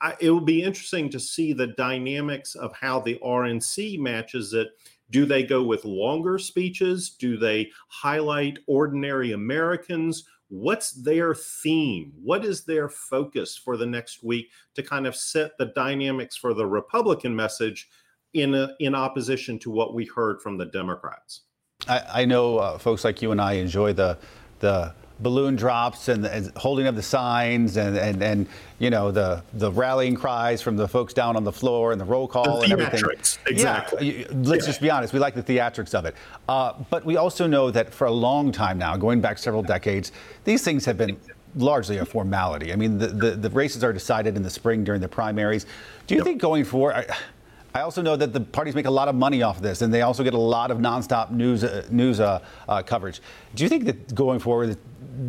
I, 0.00 0.16
it 0.20 0.30
will 0.30 0.40
be 0.40 0.62
interesting 0.62 1.10
to 1.10 1.20
see 1.20 1.52
the 1.52 1.68
dynamics 1.68 2.54
of 2.54 2.74
how 2.74 3.00
the 3.00 3.18
RNC 3.22 3.98
matches 3.98 4.54
it. 4.54 4.68
Do 5.10 5.26
they 5.26 5.42
go 5.42 5.62
with 5.62 5.84
longer 5.84 6.38
speeches? 6.38 7.10
Do 7.10 7.36
they 7.36 7.70
highlight 7.88 8.60
ordinary 8.66 9.32
Americans? 9.32 10.24
What's 10.50 10.90
their 10.92 11.34
theme? 11.34 12.12
What 12.22 12.44
is 12.44 12.64
their 12.64 12.88
focus 12.88 13.56
for 13.56 13.76
the 13.76 13.86
next 13.86 14.22
week 14.22 14.50
to 14.74 14.82
kind 14.82 15.06
of 15.06 15.16
set 15.16 15.56
the 15.58 15.66
dynamics 15.66 16.36
for 16.36 16.52
the 16.52 16.66
Republican 16.66 17.34
message 17.34 17.88
in 18.34 18.54
a, 18.54 18.70
in 18.80 18.94
opposition 18.94 19.58
to 19.60 19.70
what 19.70 19.94
we 19.94 20.04
heard 20.04 20.42
from 20.42 20.58
the 20.58 20.66
Democrats? 20.66 21.42
I, 21.88 22.02
I 22.12 22.24
know 22.24 22.58
uh, 22.58 22.78
folks 22.78 23.04
like 23.04 23.22
you 23.22 23.32
and 23.32 23.40
I 23.40 23.54
enjoy 23.54 23.94
the 23.94 24.18
the 24.58 24.92
balloon 25.20 25.56
drops 25.56 26.08
and, 26.08 26.24
and, 26.24 26.50
holding 26.56 26.86
of 26.86 26.96
the 26.96 27.02
signs 27.02 27.76
and, 27.76 27.96
and, 27.96 28.22
and 28.22 28.46
you 28.78 28.90
know 28.90 29.10
the 29.10 29.42
the 29.54 29.70
rallying 29.70 30.14
cries 30.14 30.62
from 30.62 30.76
the 30.76 30.88
folks 30.88 31.12
down 31.12 31.36
on 31.36 31.44
the 31.44 31.52
floor 31.52 31.92
and 31.92 32.00
the 32.00 32.04
roll 32.04 32.26
call 32.26 32.58
the 32.58 32.64
and 32.64 32.72
everything. 32.72 33.02
Exactly. 33.46 34.20
Yeah, 34.20 34.26
let's 34.32 34.64
yeah. 34.64 34.66
just 34.66 34.80
be 34.80 34.90
honest. 34.90 35.12
We 35.12 35.18
like 35.18 35.34
the 35.34 35.42
theatrics 35.42 35.94
of 35.94 36.04
it, 36.04 36.14
uh, 36.48 36.74
but 36.90 37.04
we 37.04 37.16
also 37.16 37.46
know 37.46 37.70
that 37.70 37.92
for 37.92 38.06
a 38.06 38.12
long 38.12 38.52
time 38.52 38.78
now, 38.78 38.96
going 38.96 39.20
back 39.20 39.38
several 39.38 39.62
decades, 39.62 40.12
these 40.44 40.62
things 40.62 40.84
have 40.84 40.96
been 40.96 41.18
largely 41.56 41.98
a 41.98 42.04
formality. 42.04 42.72
I 42.72 42.76
mean, 42.76 42.98
the, 42.98 43.08
the, 43.08 43.30
the 43.32 43.50
races 43.50 43.82
are 43.82 43.92
decided 43.92 44.36
in 44.36 44.42
the 44.42 44.50
spring 44.50 44.84
during 44.84 45.00
the 45.00 45.08
primaries. 45.08 45.66
Do 46.06 46.14
you 46.14 46.20
yep. 46.20 46.26
think 46.26 46.40
going 46.40 46.64
forward? 46.64 47.06
I, 47.74 47.80
also 47.80 48.02
know 48.02 48.16
that 48.16 48.32
the 48.32 48.40
parties 48.40 48.74
make 48.74 48.86
a 48.86 48.90
lot 48.90 49.08
of 49.08 49.14
money 49.14 49.42
off 49.42 49.56
of 49.56 49.62
this, 49.62 49.82
and 49.82 49.92
they 49.92 50.02
also 50.02 50.22
get 50.22 50.34
a 50.34 50.38
lot 50.38 50.70
of 50.70 50.78
nonstop 50.78 51.30
news 51.30 51.64
uh, 51.64 51.86
news 51.90 52.20
uh, 52.20 52.40
uh, 52.68 52.82
coverage. 52.82 53.20
Do 53.54 53.62
you 53.62 53.68
think 53.68 53.84
that 53.84 54.14
going 54.14 54.38
forward, 54.38 54.76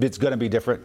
it's 0.01 0.17
going 0.17 0.31
to 0.31 0.37
be 0.37 0.49
different? 0.49 0.83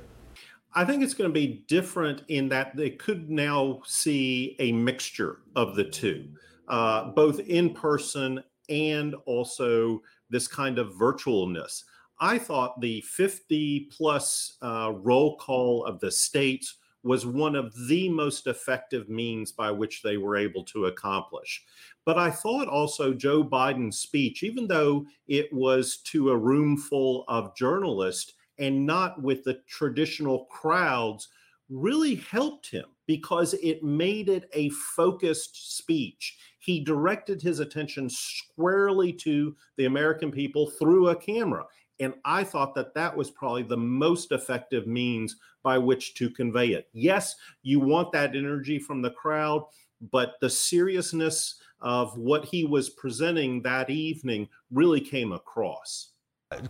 I 0.75 0.85
think 0.85 1.03
it's 1.03 1.15
going 1.15 1.31
to 1.31 1.35
be 1.35 1.65
different 1.69 2.23
in 2.29 2.51
that 2.51 2.77
they 2.77 2.91
could 2.91 3.31
now 3.31 3.81
see 3.87 4.57
a 4.59 4.73
mixture 4.73 5.39
of 5.57 5.75
the 5.75 5.85
two, 5.85 6.29
uh, 6.69 7.13
both 7.13 7.41
in 7.41 7.73
person 7.73 8.43
and 8.69 9.15
also 9.25 10.03
this 10.29 10.47
kind 10.47 10.79
of 10.79 10.93
virtualness. 10.93 11.83
I 12.21 12.39
thought 12.39 12.81
the 12.81 13.01
50 13.03 13.89
plus 13.97 14.57
uh, 14.63 14.93
roll 14.95 15.37
call 15.37 15.85
of 15.85 16.01
the 16.01 16.11
states 16.11 16.77
was 17.07 17.25
one 17.25 17.55
of 17.55 17.73
the 17.87 18.09
most 18.09 18.49
effective 18.49 19.09
means 19.09 19.53
by 19.53 19.71
which 19.71 20.03
they 20.03 20.17
were 20.17 20.37
able 20.37 20.65
to 20.65 20.87
accomplish. 20.87 21.65
But 22.05 22.19
I 22.19 22.31
thought 22.31 22.67
also 22.67 23.15
Joe 23.15 23.45
Biden's 23.45 24.01
speech, 24.01 24.43
even 24.43 24.67
though 24.67 25.07
it 25.29 25.53
was 25.53 25.99
to 25.99 26.31
a 26.31 26.37
room 26.37 26.77
full 26.77 27.25
of 27.29 27.55
journalists 27.55 28.35
and 28.59 28.85
not 28.85 29.23
with 29.23 29.45
the 29.45 29.61
traditional 29.69 30.47
crowds, 30.47 31.29
really 31.69 32.17
helped 32.17 32.71
him 32.71 32.87
because 33.07 33.55
it 33.55 33.85
made 33.85 34.29
it 34.29 34.49
a 34.53 34.71
focused 34.71 35.77
speech. 35.77 36.37
He 36.59 36.81
directed 36.81 37.41
his 37.41 37.61
attention 37.61 38.11
squarely 38.11 39.13
to 39.13 39.55
the 39.77 39.85
American 39.85 40.33
people 40.33 40.71
through 40.71 41.11
a 41.11 41.17
camera. 41.17 41.65
And 42.01 42.15
I 42.25 42.45
thought 42.45 42.75
that 42.75 42.95
that 42.95 43.17
was 43.17 43.31
probably 43.31 43.63
the 43.63 43.77
most 43.77 44.33
effective 44.33 44.87
means 44.87 45.37
by 45.63 45.79
which 45.79 46.15
to 46.15 46.31
convey 46.31 46.69
it. 46.69 46.89
Yes, 46.93 47.37
you 47.63 47.81
want 47.81 48.13
that 48.13 48.37
energy 48.37 48.79
from 48.79 49.03
the 49.03 49.11
crowd, 49.11 49.65
but 50.13 50.35
the 50.41 50.51
seriousness 50.51 51.61
of 51.81 52.17
what 52.17 52.45
he 52.45 52.65
was 52.65 52.91
presenting 52.91 53.63
that 53.63 53.91
evening 53.91 54.49
really 54.71 55.01
came 55.01 55.33
across. 55.33 56.11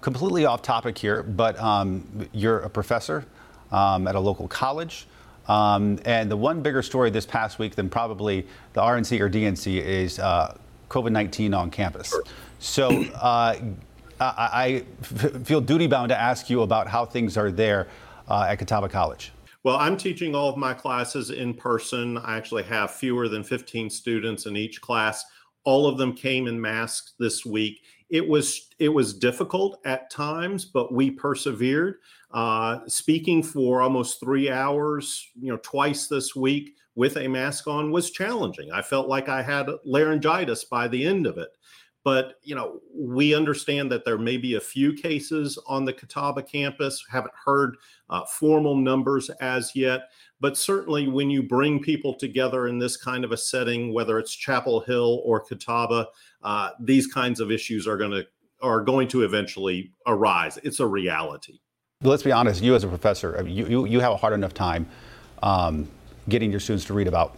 Completely 0.01 0.47
off 0.47 0.63
topic 0.63 0.97
here, 0.97 1.23
but 1.23 1.59
um, 1.61 2.29
you're 2.33 2.61
a 2.61 2.71
professor 2.71 3.25
um, 3.73 4.09
at 4.09 4.15
a 4.15 4.21
local 4.21 4.49
college. 4.49 5.07
Um, 5.49 5.99
and 6.05 6.31
the 6.31 6.37
one 6.37 6.61
bigger 6.63 6.83
story 6.83 7.11
this 7.11 7.27
past 7.27 7.59
week 7.59 7.75
than 7.75 7.89
probably 7.89 8.47
the 8.73 8.81
RNC 8.81 9.21
or 9.21 9.31
DNC 9.31 9.81
is 9.81 10.19
uh, 10.19 10.57
COVID 10.89 11.13
19 11.13 11.55
on 11.55 11.71
campus. 11.71 12.15
So, 12.59 12.89
uh, 13.15 13.57
I, 14.21 14.85
feel 15.45 15.61
duty 15.61 15.87
bound 15.87 16.09
to 16.09 16.19
ask 16.19 16.49
you 16.49 16.63
about 16.63 16.89
how 16.89 17.05
things 17.05 17.37
are 17.37 17.51
there 17.51 17.89
uh, 18.29 18.47
at 18.49 18.59
Catawba 18.59 18.89
College. 18.89 19.33
Well, 19.63 19.77
I'm 19.77 19.97
teaching 19.97 20.35
all 20.35 20.49
of 20.49 20.57
my 20.57 20.75
classes 20.75 21.31
in 21.31 21.53
person. 21.53 22.19
I 22.19 22.37
actually 22.37 22.63
have 22.65 22.93
fewer 22.93 23.29
than 23.29 23.43
15 23.43 23.91
students 23.91 24.47
in 24.47 24.57
each 24.57 24.81
class. 24.81 25.25
All 25.65 25.87
of 25.87 25.99
them 25.99 26.15
came 26.15 26.47
in 26.47 26.61
masks 26.61 27.15
this 27.19 27.45
week. 27.45 27.83
It 28.09 28.27
was 28.27 28.69
it 28.79 28.89
was 28.89 29.13
difficult 29.13 29.81
at 29.85 30.09
times, 30.09 30.65
but 30.65 30.93
we 30.93 31.11
persevered. 31.11 31.97
Uh, 32.31 32.81
speaking 32.87 33.43
for 33.43 33.83
almost 33.83 34.21
three 34.21 34.49
hours, 34.49 35.29
you 35.41 35.51
know, 35.51 35.59
twice 35.65 36.07
this 36.07 36.37
week 36.37 36.77
with 36.95 37.17
a 37.17 37.27
mask 37.27 37.67
on 37.67 37.91
was 37.91 38.13
challenging. 38.13 38.71
I 38.71 38.83
felt 38.83 39.09
like 39.09 39.29
I 39.29 39.43
had 39.43 39.69
laryngitis 39.85 40.65
by 40.65 40.87
the 40.87 41.05
end 41.05 41.27
of 41.27 41.39
it. 41.39 41.51
But 42.07 42.35
you 42.45 42.55
know, 42.55 42.79
we 42.95 43.35
understand 43.35 43.91
that 43.91 44.05
there 44.05 44.17
may 44.17 44.37
be 44.37 44.55
a 44.55 44.61
few 44.61 44.93
cases 44.93 45.59
on 45.67 45.85
the 45.85 45.93
Catawba 45.93 46.45
campus. 46.45 47.05
Haven't 47.11 47.35
heard 47.45 47.79
uh, 48.09 48.25
formal 48.27 48.77
numbers 48.77 49.29
as 49.41 49.75
yet, 49.75 50.03
but 50.39 50.57
certainly 50.57 51.09
when 51.09 51.31
you 51.31 51.43
bring 51.43 51.83
people 51.83 52.15
together 52.15 52.69
in 52.69 52.79
this 52.79 52.97
kind 52.97 53.25
of 53.25 53.33
a 53.33 53.37
setting, 53.37 53.93
whether 53.93 54.21
it's 54.21 54.33
Chapel 54.33 54.83
Hill 54.83 55.21
or 55.25 55.41
Catawba, 55.41 56.07
uh, 56.45 56.71
these 56.79 57.09
kinds 57.09 57.41
of 57.41 57.51
issues 57.51 57.89
are 57.89 57.97
going 57.97 58.13
to 58.13 58.25
are 58.63 58.83
going 58.83 59.09
to 59.09 59.25
eventually 59.25 59.91
arise. 60.07 60.61
It's 60.63 60.79
a 60.79 60.87
reality. 60.87 61.59
Let's 62.03 62.23
be 62.23 62.31
honest. 62.31 62.63
You 62.63 62.77
as 62.77 62.85
a 62.85 62.89
professor, 62.89 63.45
you 63.45 63.67
you, 63.67 63.85
you 63.85 63.99
have 63.99 64.13
a 64.13 64.17
hard 64.17 64.33
enough 64.33 64.55
time 64.55 64.87
um, 65.43 65.89
getting 66.29 66.53
your 66.53 66.61
students 66.61 66.85
to 66.85 66.95
read 66.95 67.09
about 67.09 67.37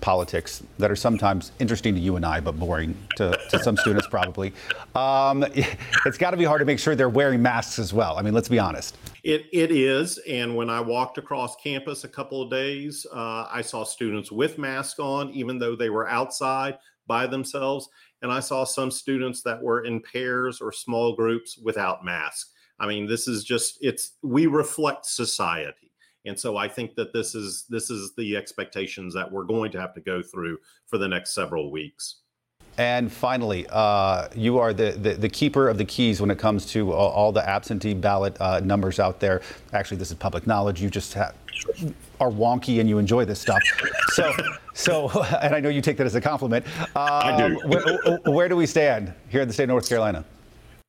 politics 0.00 0.62
that 0.78 0.90
are 0.90 0.96
sometimes 0.96 1.52
interesting 1.58 1.94
to 1.94 2.00
you 2.00 2.16
and 2.16 2.24
I, 2.24 2.40
but 2.40 2.58
boring 2.58 2.96
to, 3.16 3.38
to 3.50 3.58
some 3.58 3.76
students 3.76 4.06
probably. 4.06 4.52
Um, 4.94 5.44
it's 6.06 6.18
got 6.18 6.30
to 6.30 6.36
be 6.36 6.44
hard 6.44 6.60
to 6.60 6.64
make 6.64 6.78
sure 6.78 6.94
they're 6.94 7.08
wearing 7.08 7.42
masks 7.42 7.78
as 7.78 7.92
well. 7.92 8.16
I 8.16 8.22
mean, 8.22 8.34
let's 8.34 8.48
be 8.48 8.58
honest. 8.58 8.96
It, 9.24 9.46
it 9.52 9.70
is. 9.70 10.18
And 10.28 10.56
when 10.56 10.70
I 10.70 10.80
walked 10.80 11.18
across 11.18 11.56
campus 11.56 12.04
a 12.04 12.08
couple 12.08 12.42
of 12.42 12.50
days, 12.50 13.06
uh, 13.12 13.46
I 13.50 13.62
saw 13.62 13.84
students 13.84 14.30
with 14.30 14.58
masks 14.58 14.98
on, 15.00 15.30
even 15.30 15.58
though 15.58 15.76
they 15.76 15.90
were 15.90 16.08
outside 16.08 16.78
by 17.06 17.26
themselves. 17.26 17.88
and 18.22 18.32
I 18.32 18.40
saw 18.40 18.64
some 18.64 18.90
students 18.90 19.42
that 19.42 19.62
were 19.62 19.84
in 19.84 20.00
pairs 20.00 20.60
or 20.60 20.72
small 20.72 21.14
groups 21.14 21.58
without 21.58 22.04
masks. 22.04 22.52
I 22.80 22.86
mean, 22.86 23.06
this 23.06 23.26
is 23.26 23.44
just 23.44 23.78
it's 23.80 24.12
we 24.22 24.46
reflect 24.46 25.06
society. 25.06 25.87
And 26.26 26.38
so 26.38 26.56
I 26.56 26.68
think 26.68 26.94
that 26.96 27.12
this 27.12 27.34
is 27.34 27.64
this 27.68 27.90
is 27.90 28.12
the 28.16 28.36
expectations 28.36 29.14
that 29.14 29.30
we're 29.30 29.44
going 29.44 29.72
to 29.72 29.80
have 29.80 29.94
to 29.94 30.00
go 30.00 30.22
through 30.22 30.58
for 30.86 30.98
the 30.98 31.08
next 31.08 31.34
several 31.34 31.70
weeks. 31.70 32.20
And 32.76 33.12
finally, 33.12 33.66
uh, 33.70 34.28
you 34.36 34.58
are 34.58 34.72
the, 34.72 34.92
the, 34.92 35.14
the, 35.14 35.28
keeper 35.28 35.68
of 35.68 35.78
the 35.78 35.84
keys 35.84 36.20
when 36.20 36.30
it 36.30 36.38
comes 36.38 36.64
to 36.66 36.92
all, 36.92 37.10
all 37.10 37.32
the 37.32 37.46
absentee 37.46 37.92
ballot 37.92 38.36
uh, 38.40 38.60
numbers 38.60 39.00
out 39.00 39.18
there. 39.18 39.42
Actually, 39.72 39.96
this 39.96 40.12
is 40.12 40.16
public 40.16 40.46
knowledge. 40.46 40.80
You 40.80 40.88
just 40.88 41.12
have, 41.14 41.34
are 42.20 42.30
wonky 42.30 42.78
and 42.78 42.88
you 42.88 42.98
enjoy 42.98 43.24
this 43.24 43.40
stuff. 43.40 43.60
So, 44.10 44.32
so, 44.74 45.10
and 45.42 45.56
I 45.56 45.60
know 45.60 45.70
you 45.70 45.80
take 45.80 45.96
that 45.96 46.06
as 46.06 46.14
a 46.14 46.20
compliment. 46.20 46.64
Um, 46.78 46.88
I 46.94 47.48
do. 47.48 47.60
where, 47.66 48.18
where 48.32 48.48
do 48.48 48.54
we 48.54 48.64
stand 48.66 49.12
here 49.28 49.42
in 49.42 49.48
the 49.48 49.54
state 49.54 49.64
of 49.64 49.70
North 49.70 49.88
Carolina? 49.88 50.24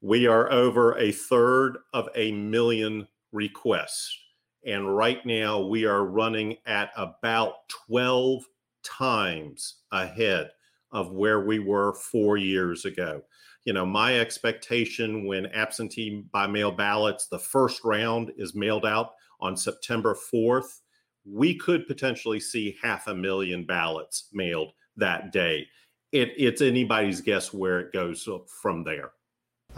We 0.02 0.28
are 0.28 0.52
over 0.52 0.96
a 0.98 1.12
third 1.12 1.80
of 1.92 2.08
a 2.16 2.32
million 2.32 3.08
requests. 3.32 4.16
And 4.70 4.96
right 4.96 5.26
now, 5.26 5.62
we 5.62 5.86
are 5.86 6.06
running 6.06 6.58
at 6.68 6.92
about 6.96 7.68
12 7.88 8.44
times 8.84 9.78
ahead 9.92 10.52
of 10.92 11.12
where 11.12 11.40
we 11.40 11.58
were 11.58 11.94
four 11.96 12.38
years 12.38 12.86
ago. 12.86 13.24
You 13.66 13.74
know, 13.74 13.86
my 13.86 14.20
expectation 14.20 15.26
when 15.26 15.48
absentee 15.48 16.24
by 16.32 16.46
mail 16.46 16.72
ballots, 16.72 17.28
the 17.28 17.40
first 17.40 17.84
round 17.84 18.32
is 18.38 18.54
mailed 18.54 18.86
out 18.86 19.14
on 19.42 19.58
September 19.58 20.16
4th, 20.16 20.82
we 21.26 21.56
could 21.56 21.88
potentially 21.88 22.40
see 22.40 22.78
half 22.80 23.08
a 23.08 23.16
million 23.16 23.66
ballots 23.66 24.30
mailed 24.34 24.74
that 24.98 25.32
day. 25.32 25.66
It, 26.12 26.34
it's 26.38 26.62
anybody's 26.62 27.22
guess 27.22 27.52
where 27.52 27.80
it 27.80 27.92
goes 27.92 28.28
from 28.62 28.84
there. 28.84 29.14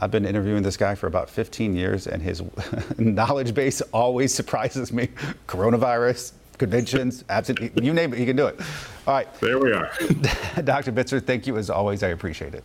I've 0.02 0.10
been 0.10 0.26
interviewing 0.26 0.64
this 0.64 0.78
guy 0.78 0.96
for 0.96 1.06
about 1.06 1.30
15 1.30 1.76
years, 1.76 2.08
and 2.08 2.24
his 2.24 2.42
knowledge 2.98 3.54
base 3.54 3.82
always 3.94 4.34
surprises 4.34 4.92
me. 4.92 5.10
Coronavirus, 5.48 6.34
conventions, 6.58 7.24
absent, 7.30 7.60
you 7.60 7.94
name 7.94 8.12
it, 8.12 8.18
he 8.18 8.26
can 8.26 8.36
do 8.36 8.48
it. 8.48 8.60
All 9.06 9.14
right. 9.14 9.32
There 9.40 9.60
we 9.60 9.74
are. 9.74 9.92
Dr. 10.64 10.92
Bitzer, 10.92 11.24
thank 11.24 11.46
you 11.46 11.58
as 11.58 11.70
always. 11.70 12.02
I 12.02 12.10
appreciate 12.10 12.56
it. 12.56 12.64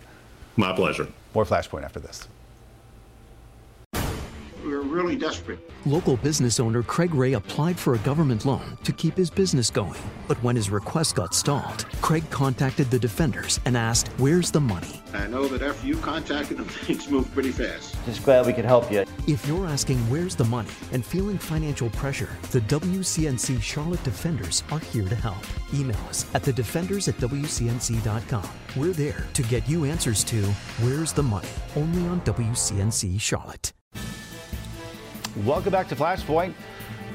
My 0.56 0.74
pleasure. 0.74 1.08
More 1.34 1.44
Flashpoint 1.44 1.84
after 1.84 2.00
this 2.00 2.26
really 4.96 5.16
desperate. 5.16 5.58
Local 5.84 6.16
business 6.16 6.58
owner 6.58 6.82
Craig 6.82 7.14
Ray 7.14 7.34
applied 7.34 7.78
for 7.78 7.94
a 7.94 7.98
government 7.98 8.44
loan 8.44 8.78
to 8.82 8.92
keep 8.92 9.16
his 9.16 9.30
business 9.30 9.70
going. 9.70 10.00
But 10.26 10.42
when 10.42 10.56
his 10.56 10.70
request 10.70 11.14
got 11.14 11.34
stalled, 11.34 11.84
Craig 12.00 12.24
contacted 12.30 12.90
the 12.90 12.98
defenders 12.98 13.60
and 13.66 13.76
asked, 13.76 14.08
Where's 14.16 14.50
the 14.50 14.60
money? 14.60 15.02
I 15.12 15.26
know 15.26 15.46
that 15.48 15.62
after 15.62 15.86
you 15.86 15.96
contacted 15.98 16.56
them, 16.56 16.64
things 16.86 17.08
moved 17.08 17.32
pretty 17.32 17.52
fast. 17.52 17.96
Just 18.06 18.24
glad 18.24 18.46
we 18.46 18.52
could 18.52 18.64
help 18.64 18.90
you. 18.90 19.04
If 19.26 19.46
you're 19.46 19.66
asking 19.66 19.98
where's 20.10 20.34
the 20.34 20.44
money 20.44 20.70
and 20.92 21.04
feeling 21.04 21.38
financial 21.38 21.90
pressure, 21.90 22.30
the 22.50 22.62
WCNC 22.62 23.60
Charlotte 23.62 24.02
Defenders 24.02 24.64
are 24.70 24.78
here 24.78 25.08
to 25.08 25.14
help. 25.14 25.44
Email 25.74 26.00
us 26.08 26.26
at 26.34 26.42
the 26.42 26.52
defenders 26.52 27.06
at 27.08 27.16
WCNC.com. 27.18 28.48
We're 28.76 28.92
there 28.92 29.26
to 29.34 29.42
get 29.42 29.68
you 29.68 29.84
answers 29.84 30.24
to 30.24 30.42
where's 30.82 31.12
the 31.12 31.22
money, 31.22 31.48
only 31.76 32.06
on 32.08 32.20
WCNC 32.22 33.20
Charlotte. 33.20 33.72
Welcome 35.44 35.70
back 35.70 35.86
to 35.88 35.94
Flashpoint. 35.94 36.54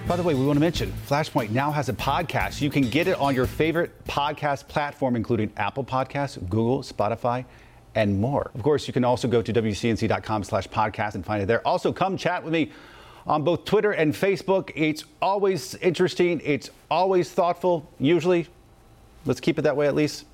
By 0.08 0.16
the 0.16 0.22
way, 0.22 0.36
we 0.36 0.46
want 0.46 0.56
to 0.56 0.62
mention 0.62 0.94
Flashpoint 1.08 1.50
now 1.50 1.72
has 1.72 1.90
a 1.90 1.94
podcast. 1.94 2.62
You 2.62 2.70
can 2.70 2.84
get 2.84 3.08
it 3.08 3.18
on 3.20 3.34
your 3.34 3.48
favorite 3.48 4.06
podcast 4.06 4.68
platform, 4.68 5.16
including 5.16 5.52
Apple 5.58 5.84
Podcasts, 5.84 6.38
Google, 6.48 6.84
Spotify, 6.84 7.46
and 7.96 8.22
more. 8.22 8.52
Of 8.54 8.62
course, 8.62 8.86
you 8.86 8.94
can 8.94 9.04
also 9.04 9.28
go 9.28 9.42
to 9.42 9.52
WCNC.com 9.52 10.44
slash 10.44 10.68
podcast 10.68 11.16
and 11.16 11.26
find 11.26 11.42
it 11.42 11.48
there. 11.48 11.68
Also, 11.68 11.92
come 11.92 12.16
chat 12.16 12.44
with 12.44 12.54
me 12.54 12.72
on 13.26 13.44
both 13.44 13.66
Twitter 13.66 13.92
and 13.92 14.14
Facebook. 14.14 14.72
It's 14.76 15.04
always 15.20 15.74
interesting. 15.76 16.42
It's 16.44 16.70
always 16.92 17.32
thoughtful, 17.32 17.90
usually. 18.00 18.48
Let's 19.26 19.40
keep 19.40 19.58
it 19.58 19.64
that 19.64 19.76
way 19.76 19.88
at 19.88 19.96
least. 19.96 20.26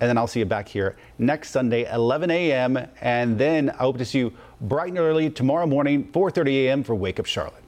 And 0.00 0.08
then 0.08 0.16
I'll 0.16 0.26
see 0.26 0.38
you 0.40 0.46
back 0.46 0.68
here 0.68 0.96
next 1.18 1.50
Sunday, 1.50 1.90
11 1.92 2.30
a.m. 2.30 2.78
And 3.00 3.38
then 3.38 3.70
I 3.70 3.78
hope 3.78 3.98
to 3.98 4.04
see 4.04 4.18
you 4.18 4.32
bright 4.60 4.90
and 4.90 4.98
early 4.98 5.30
tomorrow 5.30 5.66
morning, 5.66 6.08
4.30 6.12 6.66
a.m. 6.66 6.82
for 6.82 6.94
Wake 6.94 7.18
Up 7.18 7.26
Charlotte. 7.26 7.62